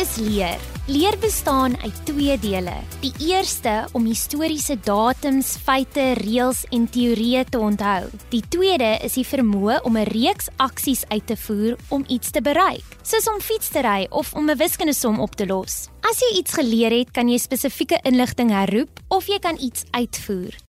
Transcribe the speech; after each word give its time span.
is 0.00 0.16
leer? 0.16 0.60
Leer 0.86 1.18
bestaan 1.20 1.74
uit 1.82 1.96
twee 2.04 2.38
dele. 2.38 2.72
Die 3.02 3.12
eerste 3.28 3.84
om 3.92 4.06
historiese 4.08 4.78
datums, 4.84 5.52
feite, 5.60 6.14
reëls 6.16 6.62
en 6.72 6.86
teorieë 6.88 7.42
te 7.52 7.60
onthou. 7.60 8.08
Die 8.32 8.40
tweede 8.48 8.94
is 9.04 9.18
die 9.18 9.26
vermoë 9.26 9.82
om 9.84 9.98
'n 9.98 10.08
reeks 10.08 10.48
aksies 10.56 11.04
uit 11.08 11.26
te 11.26 11.36
voer 11.36 11.76
om 11.88 12.04
iets 12.08 12.30
te 12.30 12.40
bereik, 12.40 12.86
soos 13.02 13.28
om 13.28 13.40
fiets 13.40 13.68
te 13.68 13.80
ry 13.80 14.06
of 14.10 14.32
om 14.34 14.50
'n 14.50 14.56
wiskundesom 14.56 15.20
op 15.20 15.36
te 15.36 15.46
los. 15.46 15.88
As 16.00 16.20
jy 16.20 16.38
iets 16.38 16.52
geleer 16.52 16.90
het, 16.98 17.10
kan 17.10 17.28
jy 17.28 17.38
spesifieke 17.38 18.00
inligting 18.02 18.50
herroep 18.50 19.00
of 19.08 19.26
jy 19.26 19.38
kan 19.38 19.56
iets 19.60 19.84
uitvoer. 19.90 20.69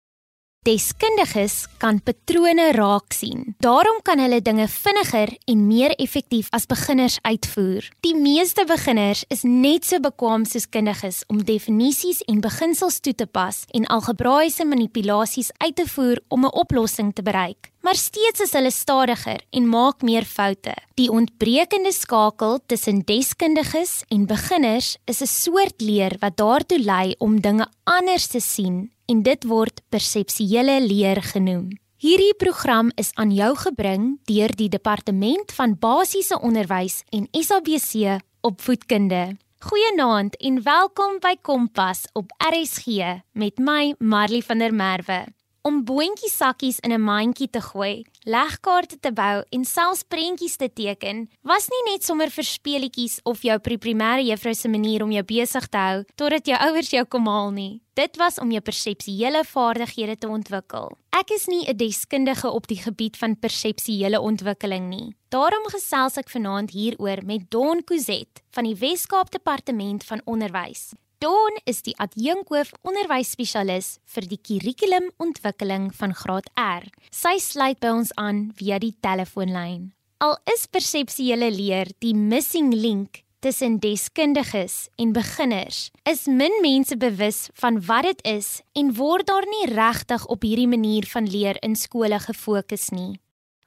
Deskundiges 0.68 1.62
kan 1.80 1.96
patrone 2.04 2.66
raak 2.76 3.14
sien. 3.16 3.54
Daarom 3.64 4.02
kan 4.04 4.20
hulle 4.20 4.42
dinge 4.44 4.66
vinniger 4.68 5.30
en 5.48 5.62
meer 5.64 5.94
effektief 5.96 6.50
as 6.52 6.66
beginners 6.68 7.16
uitvoer. 7.24 7.86
Die 8.04 8.12
meeste 8.12 8.66
beginners 8.68 9.22
is 9.32 9.46
net 9.48 9.88
so 9.88 9.96
bekwam 10.04 10.44
soos 10.44 10.66
kundiges 10.68 11.22
om 11.32 11.40
definisies 11.40 12.20
en 12.28 12.42
beginsels 12.44 13.00
toe 13.00 13.14
te 13.16 13.24
pas 13.24 13.62
en 13.72 13.88
algebraiese 13.96 14.66
manipulasies 14.68 15.48
uit 15.56 15.76
te 15.80 15.86
voer 15.88 16.20
om 16.28 16.44
'n 16.44 16.52
oplossing 16.52 17.14
te 17.14 17.22
bereik. 17.22 17.72
Maar 17.80 17.96
steeds 17.96 18.40
is 18.40 18.52
hulle 18.52 18.70
stadiger 18.70 19.40
en 19.50 19.68
maak 19.68 20.02
meer 20.02 20.24
foute. 20.24 20.74
Die 20.94 21.08
ontbrekende 21.10 21.92
skakel 21.92 22.60
tussen 22.66 23.02
deskundiges 23.04 24.04
en 24.08 24.26
beginners 24.26 24.96
is 25.06 25.22
'n 25.22 25.26
soort 25.26 25.80
leer 25.80 26.16
wat 26.20 26.36
daartoe 26.36 26.78
lei 26.78 27.14
om 27.18 27.40
dinge 27.40 27.66
anders 27.84 28.26
te 28.26 28.40
sien 28.40 28.90
en 29.08 29.22
dit 29.24 29.44
word 29.48 29.80
perseptuele 29.88 30.78
leer 30.84 31.22
genoem. 31.32 31.70
Hierdie 31.98 32.34
program 32.38 32.92
is 33.00 33.10
aan 33.18 33.32
jou 33.34 33.50
gebring 33.58 34.18
deur 34.28 34.52
die 34.54 34.68
Departement 34.70 35.52
van 35.56 35.74
Basiese 35.80 36.38
Onderwys 36.38 37.00
en 37.10 37.26
SABC 37.32 38.20
Opvoedkunde. 38.46 39.38
Goeienaand 39.64 40.36
en 40.36 40.60
welkom 40.62 41.18
by 41.24 41.34
Kompas 41.42 42.04
op 42.12 42.30
RSG 42.38 43.18
met 43.32 43.58
my 43.58 43.94
Marley 43.98 44.44
van 44.46 44.62
der 44.62 44.74
Merwe. 44.74 45.24
Om 45.66 45.80
boontjie 45.84 46.30
sakkies 46.30 46.78
in 46.86 46.92
'n 46.92 47.02
mandjie 47.02 47.50
te 47.50 47.60
gooi, 47.60 48.04
legkaarte 48.24 48.96
te 49.00 49.12
bou 49.12 49.42
en 49.50 49.64
selfs 49.64 50.02
prentjies 50.02 50.56
te 50.56 50.68
teken, 50.68 51.28
was 51.42 51.68
nie 51.68 51.92
net 51.92 52.04
sommer 52.04 52.30
vir 52.30 52.44
speletjies 52.44 53.20
of 53.24 53.42
jou 53.42 53.58
pre-primêre 53.58 54.22
juffrou 54.22 54.54
se 54.54 54.68
manier 54.68 55.02
om 55.02 55.10
jou 55.10 55.22
besig 55.22 55.68
te 55.68 55.76
hou 55.78 56.04
totdat 56.16 56.46
jou 56.46 56.56
ouers 56.56 56.90
jou 56.90 57.04
kom 57.04 57.26
haal 57.26 57.50
nie. 57.50 57.80
Dit 57.94 58.16
was 58.16 58.38
om 58.38 58.50
jou 58.50 58.60
perseptuele 58.60 59.42
vaardighede 59.44 60.16
te 60.18 60.28
ontwikkel. 60.28 60.96
Ek 61.10 61.30
is 61.30 61.48
nie 61.48 61.66
'n 61.66 61.76
deskundige 61.76 62.50
op 62.50 62.66
die 62.68 62.78
gebied 62.78 63.16
van 63.16 63.36
perseptuele 63.36 64.20
ontwikkeling 64.20 64.88
nie. 64.88 65.14
Daarom 65.30 65.66
gesels 65.66 66.16
ek 66.16 66.30
vanaand 66.30 66.70
hieroor 66.70 67.24
met 67.24 67.50
Don 67.50 67.82
Kuzet 67.82 68.42
van 68.50 68.64
die 68.64 68.76
Wes-Kaap 68.76 69.30
Departement 69.30 70.04
van 70.04 70.20
Onderwys. 70.24 70.94
Dawn 71.18 71.56
is 71.66 71.80
die 71.82 71.96
adjunkhoof 71.98 72.68
onderwysspesialis 72.86 73.96
vir 74.14 74.26
die 74.30 74.38
kurrikulumontwikkeling 74.38 75.88
van 75.98 76.14
Graad 76.14 76.46
R. 76.62 76.86
Sy 77.10 77.32
sluit 77.42 77.80
by 77.82 77.90
ons 77.90 78.12
aan 78.22 78.44
via 78.54 78.78
die 78.78 78.92
telefoonlyn. 79.02 79.88
Al 80.22 80.36
is 80.54 80.68
perseptuele 80.70 81.50
leer 81.50 81.90
die 81.98 82.14
missing 82.14 82.70
link 82.70 83.24
tussen 83.42 83.80
deskundiges 83.82 84.86
en 84.94 85.10
beginners, 85.14 85.88
is 86.06 86.26
min 86.30 86.54
mense 86.62 86.94
bewus 86.94 87.48
van 87.58 87.82
wat 87.90 88.06
dit 88.06 88.24
is 88.38 88.48
en 88.78 88.94
word 88.94 89.26
daar 89.26 89.46
nie 89.46 89.72
regtig 89.74 90.26
op 90.30 90.46
hierdie 90.46 90.70
manier 90.70 91.06
van 91.10 91.26
leer 91.26 91.58
in 91.66 91.74
skole 91.74 92.18
gefokus 92.22 92.92
nie. 92.94 93.18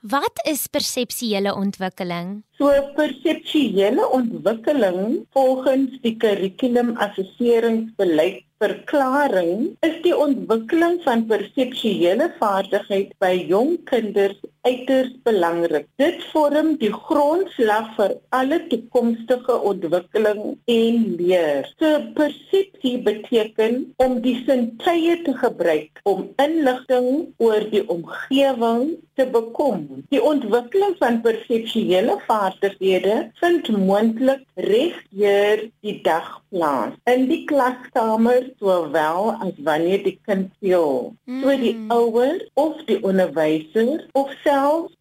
Wat 0.02 0.34
is 0.50 0.66
perseptuele 0.66 1.54
ontwikkeling? 1.54 2.42
So 2.58 2.74
perseptuele 2.96 4.08
ontwikkeling 4.10 5.28
volgens 5.30 6.02
die 6.02 6.18
kurrikulumassesseringsbeleid 6.18 8.42
verklaring 8.58 9.78
is 9.86 10.02
die 10.02 10.17
ontwikkeling 10.17 10.98
van 11.06 11.30
perseptuele 11.30 12.34
vaardigheid 12.40 13.14
by 13.22 13.45
jong 13.45 13.78
kinders 13.90 14.42
uiters 14.61 15.11
belangrik. 15.26 15.88
Dit 16.02 16.22
vorm 16.32 16.76
die 16.82 16.92
grondslag 16.94 17.89
vir 17.98 18.16
alle 18.38 18.60
toekomstige 18.70 19.58
ontwikkeling 19.72 20.42
en 20.70 20.99
leer. 21.17 21.70
So 21.82 22.02
persepsie 22.17 22.98
beteken 23.05 23.83
om 24.04 24.20
die 24.26 24.38
sintuie 24.45 25.17
te 25.26 25.33
gebruik 25.42 26.02
om 26.10 26.27
inligting 26.42 27.10
oor 27.42 27.66
die 27.73 27.83
omgewing 27.89 28.95
te 29.20 29.26
bekom. 29.33 29.88
Die 30.14 30.22
ontwikkeling 30.23 30.95
van 31.02 31.20
perseptuele 31.26 32.20
vaardighede 32.28 33.17
vind 33.42 33.70
moontlik 33.73 34.45
regdeur 34.61 35.66
die 35.86 35.98
dag 36.05 36.30
plaas 36.52 36.95
in 37.10 37.28
die 37.30 37.43
klaskamer 37.49 38.45
sowel 38.61 39.33
as 39.42 39.58
wanneer 39.66 40.04
die 40.05 40.17
kind 40.30 40.49
speel. 40.60 41.11
So 41.42 41.58
die 41.58 41.76
hmm. 41.76 41.92
ouer 41.93 42.42
of 42.61 42.82
die 42.89 43.02
onderwyser 43.08 44.08
of 44.17 44.30
selfs 44.43 44.51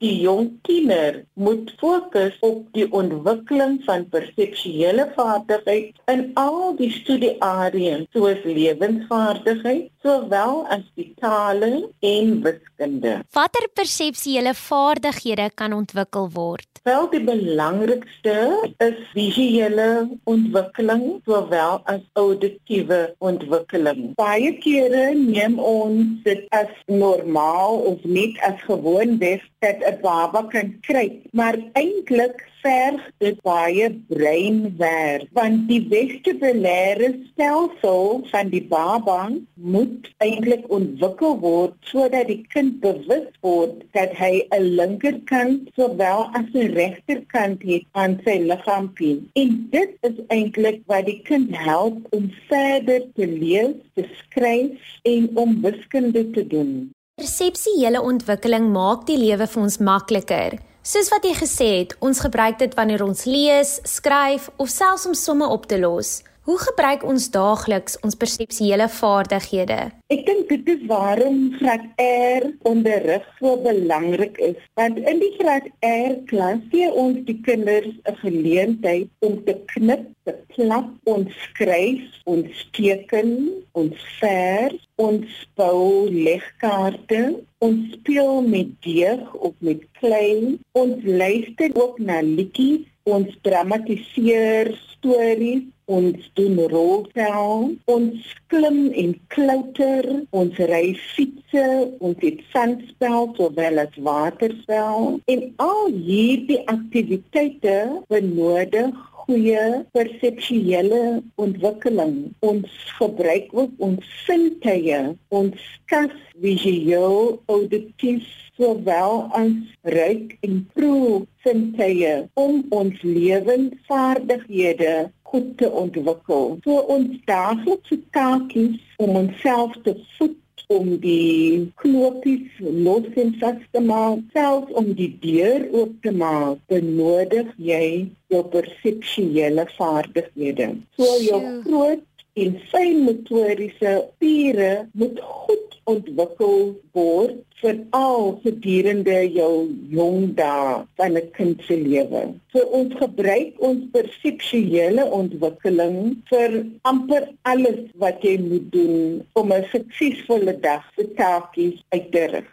die 0.01 0.15
jong 0.23 0.51
tiener 0.63 1.25
moet 1.35 1.73
fokus 1.81 2.37
op 2.47 2.63
die 2.77 2.87
ontwikkeling 2.93 3.81
van 3.87 4.07
perseptuele 4.13 5.07
vaardigheid 5.17 5.99
in 6.13 6.23
al 6.35 6.77
die 6.79 6.91
studieareas 6.95 8.07
soos 8.15 8.45
lewensvaardigheid 8.45 9.91
sowel 10.03 10.65
as 10.73 10.87
die 10.97 11.11
tale 11.21 11.71
en 12.01 12.41
wiskunde. 12.45 13.21
Watter 13.37 13.69
perseptuele 13.75 14.55
vaardighede 14.55 15.51
kan 15.55 15.73
ontwikkel 15.77 16.31
word? 16.33 16.69
Wel 16.89 17.11
die 17.13 17.21
belangrikste 17.21 18.35
is 18.81 19.01
visuele 19.13 20.09
ontwikkeling 20.25 21.21
sowel 21.29 21.83
as 21.85 22.01
auditiewe 22.17 23.01
ontwikkeling. 23.19 24.15
Baie 24.17 24.55
kere 24.63 25.11
neem 25.19 25.59
ons 25.61 26.23
dit 26.25 26.47
as 26.57 26.73
normaal 26.89 27.83
of 27.93 28.01
net 28.05 28.41
as 28.49 28.65
gewoon 28.65 29.19
weg 29.41 29.79
dat 29.81 29.93
'n 29.93 30.01
baba 30.01 30.43
kan 30.43 30.81
kry, 30.81 31.21
maar 31.33 31.57
eintlik 31.73 32.49
verg 32.63 33.11
dit 33.19 33.41
baie 33.43 33.87
breinwerk 34.09 35.29
want 35.33 35.69
die 35.69 35.81
vestibulêre 35.93 37.09
stelsel 37.33 38.21
van 38.33 38.49
die 38.49 38.65
baba 38.69 39.31
moet 39.55 40.11
eintlik 40.19 40.65
ontwikkel 40.69 41.39
word 41.41 41.75
sodat 41.93 42.27
die 42.27 42.45
kind 42.55 42.81
bewus 42.81 43.29
word 43.41 43.85
dat 43.97 44.13
hy 44.23 44.45
'n 44.59 44.69
linkerkant 44.81 45.71
sowel 45.77 46.29
as 46.41 46.49
'n 46.55 46.73
regterkant 46.81 47.63
het 47.63 47.85
aan 47.93 48.21
sy 48.25 48.37
liggaampie. 48.53 49.17
En 49.33 49.69
dit 49.71 49.93
is 50.01 50.19
eintlik 50.29 50.81
wat 50.87 51.07
die 51.07 51.21
kind 51.23 51.57
help 51.57 51.97
om 52.11 52.33
verder 52.49 53.03
te 53.15 53.27
lees, 53.27 53.77
te 53.95 54.05
skryf 54.21 55.01
en 55.03 55.31
om 55.35 55.61
wiskunde 55.63 56.31
te 56.31 56.47
doen. 56.47 56.93
Perseptuele 57.21 58.01
ontwikkeling 58.01 58.71
maak 58.73 59.03
die 59.05 59.19
lewe 59.21 59.45
vir 59.45 59.61
ons 59.61 59.75
makliker. 59.85 60.55
Soos 60.81 61.11
wat 61.13 61.27
jy 61.29 61.35
gesê 61.37 61.67
het, 61.75 61.91
ons 62.01 62.23
gebruik 62.25 62.57
dit 62.63 62.73
wanneer 62.79 63.03
ons 63.05 63.27
lees, 63.29 63.75
skryf 63.85 64.47
of 64.57 64.71
selfs 64.73 65.05
om 65.05 65.13
somme 65.13 65.45
op 65.53 65.67
te 65.69 65.77
los. 65.83 66.23
Hoe 66.51 66.59
gebruik 66.59 67.05
ons 67.07 67.29
daagliks 67.31 67.95
ons 68.03 68.17
perseptuele 68.19 68.89
vaardighede? 68.91 69.77
Ek 70.11 70.25
dink 70.27 70.49
dit 70.51 70.71
is 70.73 70.81
waarom 70.91 71.37
graad 71.61 71.85
R 72.03 72.49
onderrig 72.67 73.29
so 73.37 73.53
belangrik 73.63 74.41
is. 74.49 74.57
Want 74.81 74.99
in 75.13 75.23
die 75.23 75.31
graad 75.37 75.69
R 75.87 76.17
klas 76.33 76.59
gee 76.73 76.91
ons 77.05 77.23
die 77.31 77.39
kinders 77.47 77.95
'n 78.03 78.19
geleentheid 78.25 79.29
om 79.29 79.39
te 79.47 79.55
knip, 79.77 80.11
te 80.27 80.35
plak, 80.57 80.91
ons 81.15 81.31
skryf, 81.47 82.03
ons 82.27 82.67
teken, 82.75 83.33
ons 83.79 84.11
vers, 84.19 84.79
ons 85.07 85.41
bou 85.55 86.11
legkaarte, 86.11 87.23
ons 87.63 87.81
speel 87.95 88.43
met 88.43 88.75
deeg 88.83 89.23
of 89.39 89.55
met 89.59 89.87
klei, 90.03 90.59
ons 90.75 90.99
luister 91.05 91.71
ook 91.79 92.03
na 92.03 92.19
liedjies, 92.27 92.91
ons 93.07 93.39
dramatiseer 93.47 94.75
stories 94.99 95.63
ons 95.91 96.31
doen 96.39 96.59
rolspel, 96.71 97.71
ons 97.91 98.31
klim 98.53 98.81
en 99.03 99.15
klouter, 99.35 100.07
ons 100.31 100.61
ry 100.71 100.85
fietsse, 101.15 101.67
ons 101.99 102.23
het 102.23 102.43
sandspel 102.55 103.31
sowel 103.39 103.83
as 103.83 104.01
waterspel 104.07 105.19
en 105.35 105.47
al 105.67 105.95
hierdie 105.95 106.61
aktiwiteite 106.71 107.77
benodig 108.13 108.95
goeie 109.23 109.85
perseptuele 109.95 111.23
ontwikkeling. 111.35 112.33
Ons 112.47 112.69
gebruik 112.99 113.49
ook 113.53 113.71
ons 113.79 114.01
sintuie, 114.25 115.01
ons 115.29 115.71
kas 115.93 116.15
visueel, 116.43 117.41
auditief 117.53 118.25
sowel 118.61 119.29
as 119.37 119.57
ruik 119.97 120.37
en 120.47 120.55
proe 120.75 121.25
sintuie 121.45 122.17
om 122.41 122.65
ons 122.77 122.97
lewensvaardighede 123.03 124.95
goed 125.31 125.59
te 125.59 125.71
ontwikkel. 125.71 126.59
So 126.65 126.73
ons 126.97 127.11
daaglikse 127.31 127.99
taakies 128.17 128.79
om 128.99 129.11
onsself 129.23 129.73
te 129.87 129.93
voed 130.17 130.37
om 130.69 130.97
die 131.03 131.71
knopies 131.83 132.61
los 132.61 133.07
en 133.21 133.35
vas 133.41 133.63
te 133.73 133.83
maak, 133.85 134.23
selfs 134.35 134.75
om 134.81 134.93
die 134.99 135.11
deur 135.23 135.67
oop 135.73 135.97
te 136.05 136.13
maak, 136.13 136.61
benodig 136.73 137.51
jy 137.57 138.11
jou 138.31 138.43
perseptuele 138.53 139.67
vaardighede. 139.77 140.69
So 140.99 141.17
jou 141.25 141.41
groot 141.65 142.05
en 142.35 142.57
fyn 142.71 143.05
motoriese 143.05 143.93
spiere 144.15 144.89
moet 144.93 145.19
goed 145.21 145.79
ontwikkel 145.91 146.75
word 146.97 147.39
veral 147.61 148.39
gedurende 148.45 149.17
jou 149.35 149.69
jong 149.93 150.31
dae 150.39 150.85
van 151.01 151.17
'n 151.17 151.31
kind 151.37 151.61
se 151.67 151.77
lewe. 151.77 152.23
So 152.53 152.65
ons 152.79 152.95
gebruik 153.03 153.59
ons 153.59 153.85
perseptuele 153.93 155.05
ontwikkeling 155.21 156.23
vir 156.31 156.65
amper 156.83 157.29
alles 157.43 157.81
wat 157.95 158.23
jy 158.23 158.39
moet 158.39 158.73
doen 158.73 159.27
om 159.33 159.53
'n 159.53 159.67
suksesvolle 159.73 160.61
dag 160.61 160.83
se 160.97 161.05
taakies 161.17 161.83
uit 161.89 162.13
te 162.13 162.25
rig. 162.27 162.49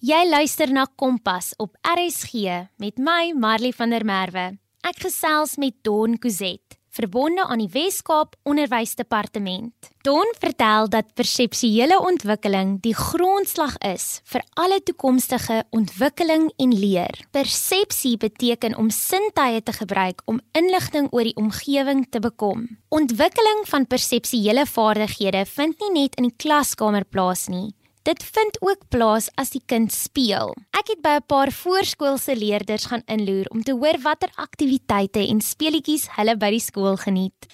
Jy 0.00 0.22
luister 0.30 0.72
na 0.72 0.86
Kompas 0.96 1.54
op 1.58 1.76
RSG 1.84 2.32
met 2.78 2.96
my 2.98 3.32
Marley 3.36 3.72
van 3.72 3.90
der 3.90 4.04
Merwe. 4.04 4.58
Ek 4.80 5.02
gesels 5.04 5.58
met 5.60 5.74
Don 5.84 6.14
Kuzet, 6.16 6.78
verbonde 6.96 7.44
aan 7.44 7.60
die 7.60 7.68
Wes-Kaap 7.68 8.32
Onderwysdepartement. 8.48 9.90
Don 10.08 10.24
vertel 10.40 10.88
dat 10.88 11.10
perseptuele 11.14 11.98
ontwikkeling 12.00 12.78
die 12.80 12.94
grondslag 12.96 13.76
is 13.84 14.22
vir 14.32 14.40
alle 14.56 14.78
toekomstige 14.80 15.58
ontwikkeling 15.76 16.48
en 16.56 16.72
leer. 16.72 17.20
Persepsie 17.36 18.16
beteken 18.16 18.76
om 18.80 18.88
sintuie 18.88 19.60
te 19.62 19.76
gebruik 19.76 20.24
om 20.24 20.40
inligting 20.56 21.10
oor 21.12 21.28
die 21.28 21.36
omgewing 21.36 22.06
te 22.08 22.24
bekom. 22.24 22.64
Ontwikkeling 22.88 23.66
van 23.68 23.84
perseptuele 23.86 24.64
vaardighede 24.66 25.44
vind 25.52 25.76
nie 25.84 25.92
net 26.00 26.16
in 26.16 26.30
die 26.30 26.38
klaskamer 26.40 27.04
plaas 27.04 27.50
nie. 27.52 27.68
Dit 28.10 28.24
vind 28.24 28.56
ook 28.58 28.88
plaas 28.88 29.28
as 29.38 29.52
die 29.54 29.62
kind 29.70 29.92
speel. 29.94 30.50
Ek 30.74 30.88
het 30.90 30.98
by 31.04 31.12
'n 31.18 31.26
paar 31.30 31.50
voorskoolse 31.54 32.34
leerders 32.34 32.84
gaan 32.90 33.06
inloer 33.06 33.46
om 33.54 33.62
te 33.62 33.72
hoor 33.72 33.98
watter 34.02 34.30
aktiwiteite 34.34 35.22
en 35.28 35.40
speletjies 35.40 36.08
hulle 36.16 36.36
by 36.36 36.50
die 36.50 36.60
skool 36.60 36.96
geniet. 36.96 37.46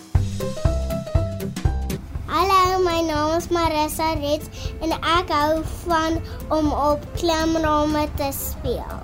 Hallo, 2.26 2.80
my 2.80 3.00
naam 3.04 3.36
is 3.36 3.48
Marissa 3.48 4.12
Reds 4.12 4.48
en 4.80 4.92
ek 4.92 5.28
hou 5.28 5.62
van 5.84 6.22
om 6.48 6.72
op 6.72 7.04
klimrome 7.20 8.08
te 8.16 8.30
speel. 8.32 8.96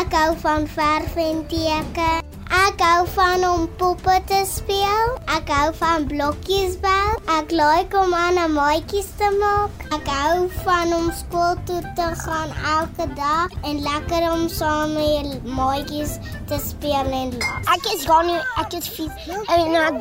Ek 0.00 0.10
hou 0.12 0.36
van 0.36 0.66
verf 0.66 1.16
en 1.16 1.46
teken. 1.46 2.27
Ek 2.48 2.80
hou 2.80 3.06
van 3.12 3.42
om 3.44 3.64
poppe 3.76 4.14
te 4.28 4.38
speel. 4.48 5.10
Ek 5.36 5.50
hou 5.52 5.72
van 5.76 6.06
blokkies 6.08 6.78
bou. 6.80 7.16
Ek 7.36 7.52
like 7.52 7.96
om 8.00 8.14
aan 8.14 8.38
'n 8.40 8.52
maatjies 8.52 9.10
te 9.20 9.28
maak. 9.40 9.70
Ek 9.96 10.08
hou 10.08 10.48
van 10.64 10.94
om 10.98 11.12
skool 11.12 11.54
toe 11.68 11.82
te 11.98 12.08
gaan 12.24 12.50
elke 12.76 13.06
dag 13.14 13.52
en 13.62 13.82
lekker 13.82 14.32
om 14.32 14.48
saam 14.48 14.92
met 14.96 15.44
maatjies 15.44 16.18
te 16.48 16.58
speel 16.68 17.12
en 17.20 17.36
lag. 17.38 17.60
Ek 17.76 17.92
is 17.94 18.04
gaan 18.08 18.30
ek 18.64 18.72
is 18.72 18.88
fiets 18.88 19.28
en 19.48 19.74
ek 19.74 19.96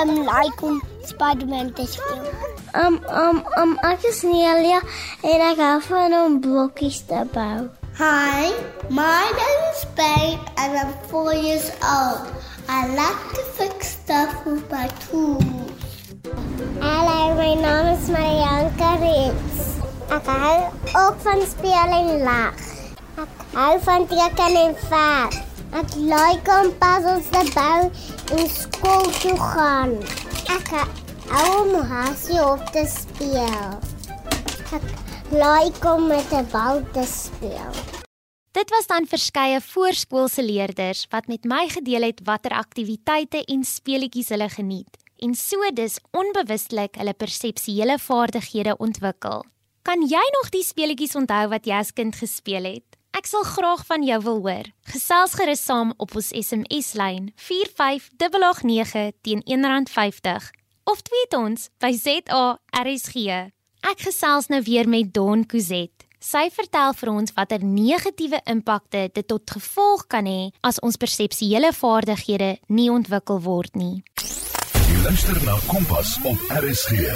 um, 0.00 0.14
like 0.30 0.62
om 0.62 0.82
Spider-Man 1.04 1.72
te 1.72 1.86
speel. 1.86 2.26
Um 2.74 3.00
um 3.10 3.42
um 3.56 3.78
ek 3.82 4.02
is 4.04 4.22
Nelia 4.22 4.80
en 5.22 5.40
ek 5.50 5.58
hou 5.58 5.80
van 5.80 6.14
om 6.24 6.40
blokkies 6.40 7.02
te 7.06 7.26
bou. 7.32 7.83
Hi, 7.96 8.50
my 8.90 9.22
name 9.38 9.64
is 9.72 9.84
Babe 9.94 10.40
and 10.58 10.76
I'm 10.76 10.92
four 11.06 11.32
years 11.32 11.70
old. 11.80 12.26
I 12.68 12.88
like 12.88 13.34
to 13.34 13.42
fix 13.54 13.90
stuff 14.02 14.44
with 14.44 14.68
my 14.68 14.88
tools. 15.06 15.44
Hello, 16.82 17.36
my 17.36 17.54
name 17.54 17.94
is 17.94 18.10
Marianne 18.10 18.74
Ritz. 18.98 19.78
Ek 20.10 20.26
hou 20.26 20.72
ook 21.04 21.22
van 21.22 21.46
speel 21.46 21.94
en 22.00 22.10
lag. 22.26 22.66
Ek 23.14 23.46
hou 23.54 23.78
van 23.86 24.08
teken 24.10 24.58
en 24.64 24.76
verf. 24.90 25.38
Ek 25.70 25.94
like 25.94 26.58
om 26.58 26.74
puzzles 26.82 27.30
te 27.30 27.46
bou 27.54 27.78
en 28.40 28.52
skool 28.58 29.10
toe 29.22 29.38
gaan. 29.38 29.96
Ek 30.50 30.74
hou 31.30 31.48
om 31.62 31.78
hasie 31.94 32.42
op 32.42 32.66
te 32.74 32.88
speel. 32.90 33.78
Ek 34.74 35.03
like 35.34 35.92
om 35.92 36.06
met 36.06 36.30
'n 36.32 36.46
bal 36.50 36.82
te 36.92 37.04
speel. 37.04 37.70
Dit 38.52 38.70
was 38.70 38.86
dan 38.86 39.06
verskeie 39.06 39.60
voorskoolse 39.60 40.44
leerders 40.44 41.06
wat 41.10 41.26
met 41.26 41.44
my 41.44 41.68
gedeel 41.68 42.02
het 42.02 42.20
watter 42.24 42.52
aktiwiteite 42.52 43.44
en 43.44 43.64
speletjies 43.64 44.28
hulle 44.28 44.48
geniet 44.48 44.96
en 45.18 45.34
so 45.34 45.70
dus 45.72 45.98
onbewustelik 46.10 46.94
hulle 46.94 47.12
perseptuele 47.12 47.98
vaardighede 47.98 48.76
ontwikkel. 48.76 49.44
Kan 49.82 50.00
jy 50.08 50.24
nog 50.40 50.48
die 50.48 50.64
speletjies 50.64 51.14
onthou 51.14 51.48
wat 51.48 51.66
jy 51.66 51.74
as 51.78 51.92
kind 51.92 52.16
gespeel 52.16 52.64
het? 52.64 52.84
Ek 53.10 53.26
sal 53.26 53.42
graag 53.42 53.86
van 53.86 54.02
jou 54.02 54.20
wil 54.22 54.40
hoor. 54.42 54.70
Gesels 54.90 55.34
gerus 55.34 55.64
saam 55.64 55.92
op 55.96 56.14
ons 56.14 56.28
SMS-lyn 56.28 57.32
45889 57.36 59.12
teen 59.22 59.42
R1.50 59.46 60.50
of 60.84 61.02
tweet 61.02 61.34
ons 61.34 61.68
by 61.78 61.92
ZARSG. 61.92 63.53
Ek 63.84 64.00
gesels 64.00 64.46
nou 64.48 64.62
weer 64.64 64.88
met 64.88 65.10
Don 65.12 65.42
Kuzet. 65.44 66.06
Sy 66.16 66.46
vertel 66.56 66.94
vir 66.96 67.10
ons 67.12 67.34
watter 67.36 67.60
negatiewe 67.60 68.38
impakte 68.48 69.10
dit 69.12 69.26
tot 69.28 69.44
gevolg 69.58 70.06
kan 70.08 70.24
hê 70.24 70.46
as 70.64 70.78
ons 70.80 70.96
perseptuele 70.96 71.68
vaardighede 71.76 72.48
nie 72.72 72.88
ontwikkel 72.88 73.42
word 73.44 73.76
nie. 73.76 74.00
Jy 74.88 74.96
luister 75.04 75.36
na 75.44 75.58
Kompas 75.68 76.16
op 76.24 76.40
RSG. 76.62 77.12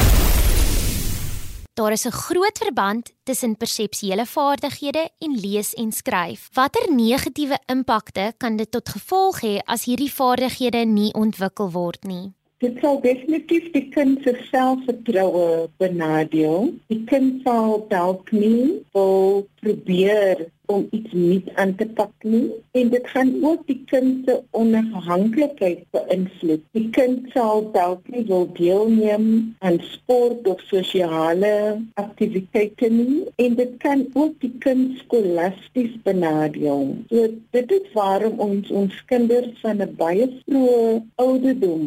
Daar 1.72 1.92
is 1.96 2.04
'n 2.04 2.12
groot 2.12 2.58
verband 2.58 3.12
tussen 3.24 3.56
perseptuele 3.56 4.26
vaardighede 4.26 5.08
en 5.18 5.40
lees 5.40 5.72
en 5.74 5.92
skryf. 5.92 6.48
Watter 6.52 6.92
negatiewe 6.92 7.58
impakte 7.66 8.34
kan 8.36 8.56
dit 8.56 8.70
tot 8.70 8.88
gevolg 8.88 9.40
hê 9.40 9.60
as 9.64 9.84
hierdie 9.84 10.12
vaardighede 10.12 10.84
nie 10.84 11.12
ontwikkel 11.14 11.70
word 11.70 12.04
nie? 12.04 12.34
Dit 12.62 12.80
sal 12.82 12.96
definitief 12.98 13.66
die 13.70 13.84
kind 13.94 14.24
se 14.26 14.32
selfvertroue 14.48 15.68
benadeel. 15.78 16.72
Die 16.90 17.04
kind 17.06 17.44
sal 17.46 17.84
dalk 17.92 18.32
nie 18.34 18.80
wil 18.96 19.44
probeer 19.62 20.42
om 20.66 20.88
iets 20.90 21.14
nuut 21.14 21.52
aan 21.54 21.76
te 21.78 21.86
pak 22.00 22.26
nie 22.26 22.50
en 22.80 22.90
dit 22.96 23.06
gaan 23.14 23.30
ook 23.46 23.62
die 23.70 23.78
kind 23.92 24.26
se 24.26 24.36
onafhanklikheid 24.58 25.86
beïnvloed. 25.94 26.66
Die 26.74 26.84
kind 26.98 27.30
sal 27.36 27.62
dalk 27.78 28.10
nie 28.10 28.26
wil 28.34 28.50
deelneem 28.58 29.30
aan 29.62 29.78
sport 29.94 30.50
of 30.50 30.60
sosiale 30.66 31.54
aktiwiteite 32.02 32.90
nie 32.98 33.20
en 33.46 33.54
dit 33.62 33.74
kan 33.86 34.08
ook 34.12 34.34
die 34.42 34.54
kind 34.66 34.98
skolasties 35.06 35.94
benadeel. 36.10 36.96
So 37.14 37.30
dit 37.54 37.80
is 37.82 37.90
waarom 37.94 38.42
ons 38.50 38.78
ons 38.82 39.04
kinders 39.14 39.54
van 39.62 39.78
'n 39.86 39.94
baie 40.02 40.32
vroeë 40.42 41.04
ouderdom 41.22 41.84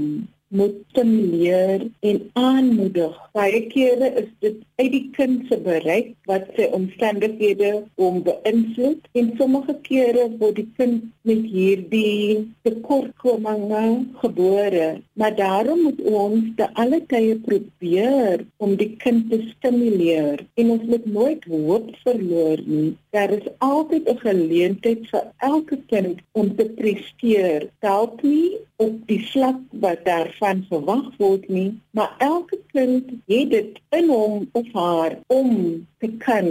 moet 0.52 0.76
stimuleer 0.92 1.88
en 2.00 2.18
aanmoedig. 2.34 3.16
Baie 3.32 3.62
kere 3.72 4.10
is 4.22 4.30
dit 4.44 4.58
uit 4.82 4.92
die 4.92 5.06
kind 5.16 5.46
se 5.48 5.58
bereik 5.64 6.12
wat 6.30 6.50
sy 6.58 6.68
omstandighede 6.76 7.72
om 7.96 8.20
beïnvloed 8.26 9.08
en 9.20 9.32
sommige 9.40 9.76
kere 9.86 10.28
word 10.42 10.60
die 10.60 10.68
kind 10.80 11.06
met 11.28 11.46
hierdie 11.54 12.42
tekortkominge 12.68 13.84
gebore. 14.24 14.90
Maar 15.16 15.36
daarom 15.38 15.86
moet 15.88 16.02
ons 16.12 16.50
te 16.60 16.68
alle 16.84 17.00
tye 17.14 17.38
probeer 17.46 18.44
om 18.60 18.76
die 18.80 18.92
kind 19.04 19.30
te 19.32 19.40
stimuleer 19.54 20.44
en 20.60 20.74
ons 20.76 20.84
moet 20.92 21.06
nooit 21.06 21.48
hoop 21.54 21.94
verloor 22.04 22.66
nie. 22.66 22.92
Daar 23.16 23.32
is 23.38 23.48
altyd 23.60 24.10
'n 24.10 24.20
geleentheid 24.28 25.08
vir 25.12 25.24
elke 25.38 25.78
kind 25.88 26.20
om 26.32 26.56
te 26.56 26.66
presteer. 26.76 27.70
Dalk 27.80 28.22
nie 28.24 28.60
op 28.82 29.02
die 29.10 29.22
vlak 29.30 29.60
wat 29.84 30.06
daarvan 30.08 30.64
verwag 30.70 31.10
word 31.22 31.48
nie, 31.54 31.70
maar 31.98 32.16
elke 32.18 32.58
kind 32.74 33.12
het 33.30 33.52
dit 33.54 33.82
in 33.98 34.10
hom 34.10 34.48
of 34.58 34.72
haar 34.74 35.18
om 35.28 35.52
te 36.02 36.10
kan. 36.26 36.50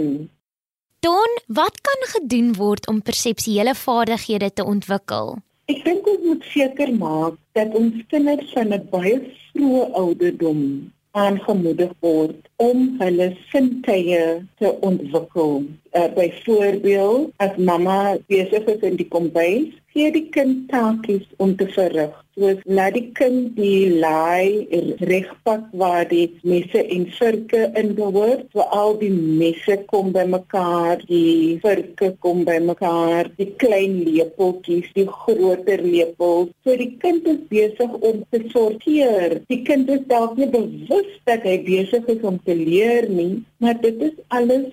Don, 1.01 1.37
wat 1.47 1.81
kan 1.81 2.07
gedoen 2.15 2.53
word 2.55 2.87
om 2.87 3.01
perseptuele 3.01 3.75
vaardighede 3.75 4.51
te 4.53 4.63
ontwikkel? 4.63 5.39
Ek 5.71 5.83
dink 5.85 6.07
ons 6.07 6.25
moet 6.27 6.47
seker 6.53 6.91
maak 6.93 7.37
dat 7.57 7.75
ons 7.77 7.99
kinders 8.13 8.51
van 8.55 8.73
'n 8.75 8.87
baie 8.91 9.17
vroeë 9.51 9.85
ouderdom 10.03 10.61
aangemoedig 11.11 11.91
word 11.99 12.47
om 12.55 12.83
hulle 13.01 13.27
sintuie 13.51 14.47
te 14.59 14.69
ontwikkel. 14.89 15.63
Uh, 15.93 16.07
Byvoorbeeld, 16.15 17.33
as 17.37 17.57
mamma 17.57 18.17
besig 18.27 18.63
is 18.63 18.81
in 18.81 18.95
die 18.95 19.07
kombuis, 19.11 19.73
gee 19.91 20.11
die 20.15 20.27
kind 20.31 20.69
taakies 20.71 21.25
om 21.43 21.55
te 21.59 21.67
verrig. 21.75 22.13
Soos 22.39 22.61
laat 22.63 22.95
die 22.95 23.09
kind 23.11 23.57
die 23.57 23.91
laai 23.99 24.63
regpak 25.09 25.65
waar 25.75 26.05
die 26.07 26.29
messe 26.47 26.79
en 26.95 27.03
virke 27.17 27.65
in 27.81 27.91
behoort. 27.97 28.45
So 28.53 28.63
al 28.71 28.95
die 29.01 29.11
messe 29.11 29.75
kom 29.91 30.13
bymekaar, 30.15 31.03
die 31.09 31.59
virke 31.65 32.13
kom 32.23 32.45
bymekaar, 32.47 33.33
die 33.35 33.49
klein 33.59 33.99
lepeltjies, 34.07 34.87
die 34.95 35.05
groter 35.11 35.83
lepels. 35.83 36.53
So 36.63 36.77
die 36.79 36.93
kind 37.03 37.27
is 37.27 37.43
besig 37.51 37.99
om 37.99 38.23
te 38.31 38.45
sorteer. 38.55 39.41
Die 39.51 39.59
kind 39.67 39.91
is 39.91 40.07
dalk 40.07 40.39
nie 40.39 40.47
bewus 40.55 41.11
dat 41.27 41.43
hy 41.43 41.59
besig 41.67 42.07
is 42.15 42.23
om 42.23 42.39
te 42.47 42.55
leer 42.55 43.11
nie, 43.11 43.43
maar 43.59 43.75
dit 43.83 44.07
is 44.07 44.15
alles 44.31 44.71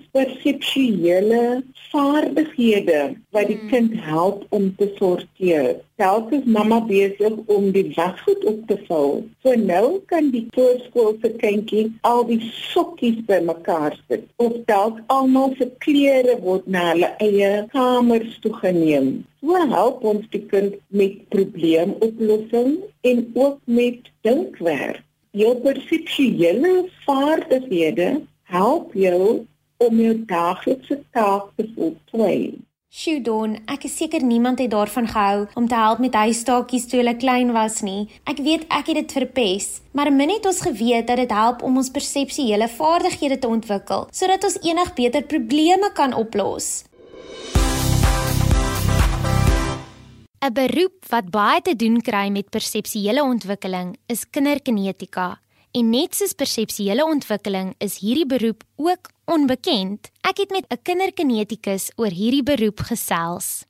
perseptuele 1.09 1.63
vaardighede 1.91 3.15
wat 3.31 3.47
die 3.47 3.57
hmm. 3.57 3.69
kind 3.69 3.93
help 4.05 4.45
om 4.49 4.75
te 4.75 4.91
sorteer. 4.97 5.79
Selfs 5.97 6.35
is 6.37 6.45
mamma 6.45 6.79
besig 6.85 7.33
om 7.47 7.71
die 7.71 7.93
wasgoed 7.95 8.45
op 8.45 8.67
te 8.67 8.77
vou. 8.87 9.23
So 9.43 9.55
nou 9.55 9.99
kan 10.11 10.29
die 10.31 10.45
voorskoolse 10.53 11.33
kindjie 11.41 11.89
al 12.01 12.25
die 12.29 12.39
sokkies 12.53 13.19
bymekaar 13.25 13.97
sit. 14.07 14.27
Of 14.37 14.61
dalk 14.69 15.01
almal 15.07 15.55
se 15.57 15.69
klere 15.83 16.37
word 16.43 16.67
na 16.67 16.91
hulle 16.91 17.11
eie 17.25 17.65
kamers 17.73 18.37
toe 18.43 18.53
geneem. 18.61 19.11
So 19.41 19.57
help 19.73 20.05
ons 20.05 20.29
die 20.29 20.45
kind 20.51 20.77
met 20.93 21.21
probleemoplossing 21.33 22.79
en 23.01 23.27
ook 23.33 23.59
met 23.65 24.11
dinkwerk. 24.21 25.01
Jou 25.37 25.53
perseptuele 25.61 26.89
vaardighede 27.05 28.19
help 28.49 28.93
jou 28.97 29.45
om 29.79 29.99
jou 29.99 30.15
daaglikse 30.27 30.97
take 31.15 31.51
te 31.55 31.67
voltooi. 31.75 32.59
Sjoe 32.89 33.19
Don, 33.21 33.53
ek 33.69 33.85
is 33.85 33.93
seker 33.99 34.23
niemand 34.25 34.59
het 34.59 34.71
daarvan 34.73 35.05
gehou 35.07 35.45
om 35.59 35.67
te 35.69 35.77
help 35.77 36.01
met 36.03 36.15
huistaakies 36.17 36.87
toe 36.89 36.99
hulle 36.99 37.13
klein 37.21 37.53
was 37.55 37.79
nie. 37.85 38.09
Ek 38.27 38.41
weet 38.43 38.65
ek 38.73 38.89
het 38.89 38.97
dit 38.97 39.13
verpes, 39.19 39.67
maar 39.93 40.09
min 40.11 40.33
het 40.33 40.47
ons 40.49 40.59
geweet 40.65 41.07
dat 41.07 41.21
dit 41.21 41.31
help 41.31 41.61
om 41.63 41.77
ons 41.79 41.91
perseptuele 41.95 42.67
vaardighede 42.75 43.37
te 43.39 43.47
ontwikkel 43.47 44.07
sodat 44.11 44.43
ons 44.49 44.57
enig 44.65 44.93
beter 44.97 45.23
probleme 45.31 45.91
kan 45.93 46.17
oplos. 46.17 46.83
'n 50.39 50.53
Beroep 50.53 51.05
wat 51.11 51.31
baie 51.31 51.61
te 51.61 51.75
doen 51.75 52.01
kry 52.01 52.27
met 52.31 52.49
perseptuele 52.49 53.23
ontwikkeling 53.23 53.95
is 54.07 54.25
kinderkinetika. 54.29 55.37
En 55.71 55.89
net 55.89 56.15
soos 56.15 56.33
perseptuele 56.33 57.05
ontwikkeling 57.05 57.75
is 57.77 57.99
hierdie 58.01 58.25
beroep 58.25 58.63
ook 58.75 59.11
onbekend. 59.29 60.09
Ek 60.21 60.37
het 60.37 60.49
met 60.49 60.65
'n 60.67 60.81
kinderkinetikus 60.81 61.91
oor 61.95 62.11
hierdie 62.11 62.43
beroep 62.43 62.79
gesels. 62.79 63.65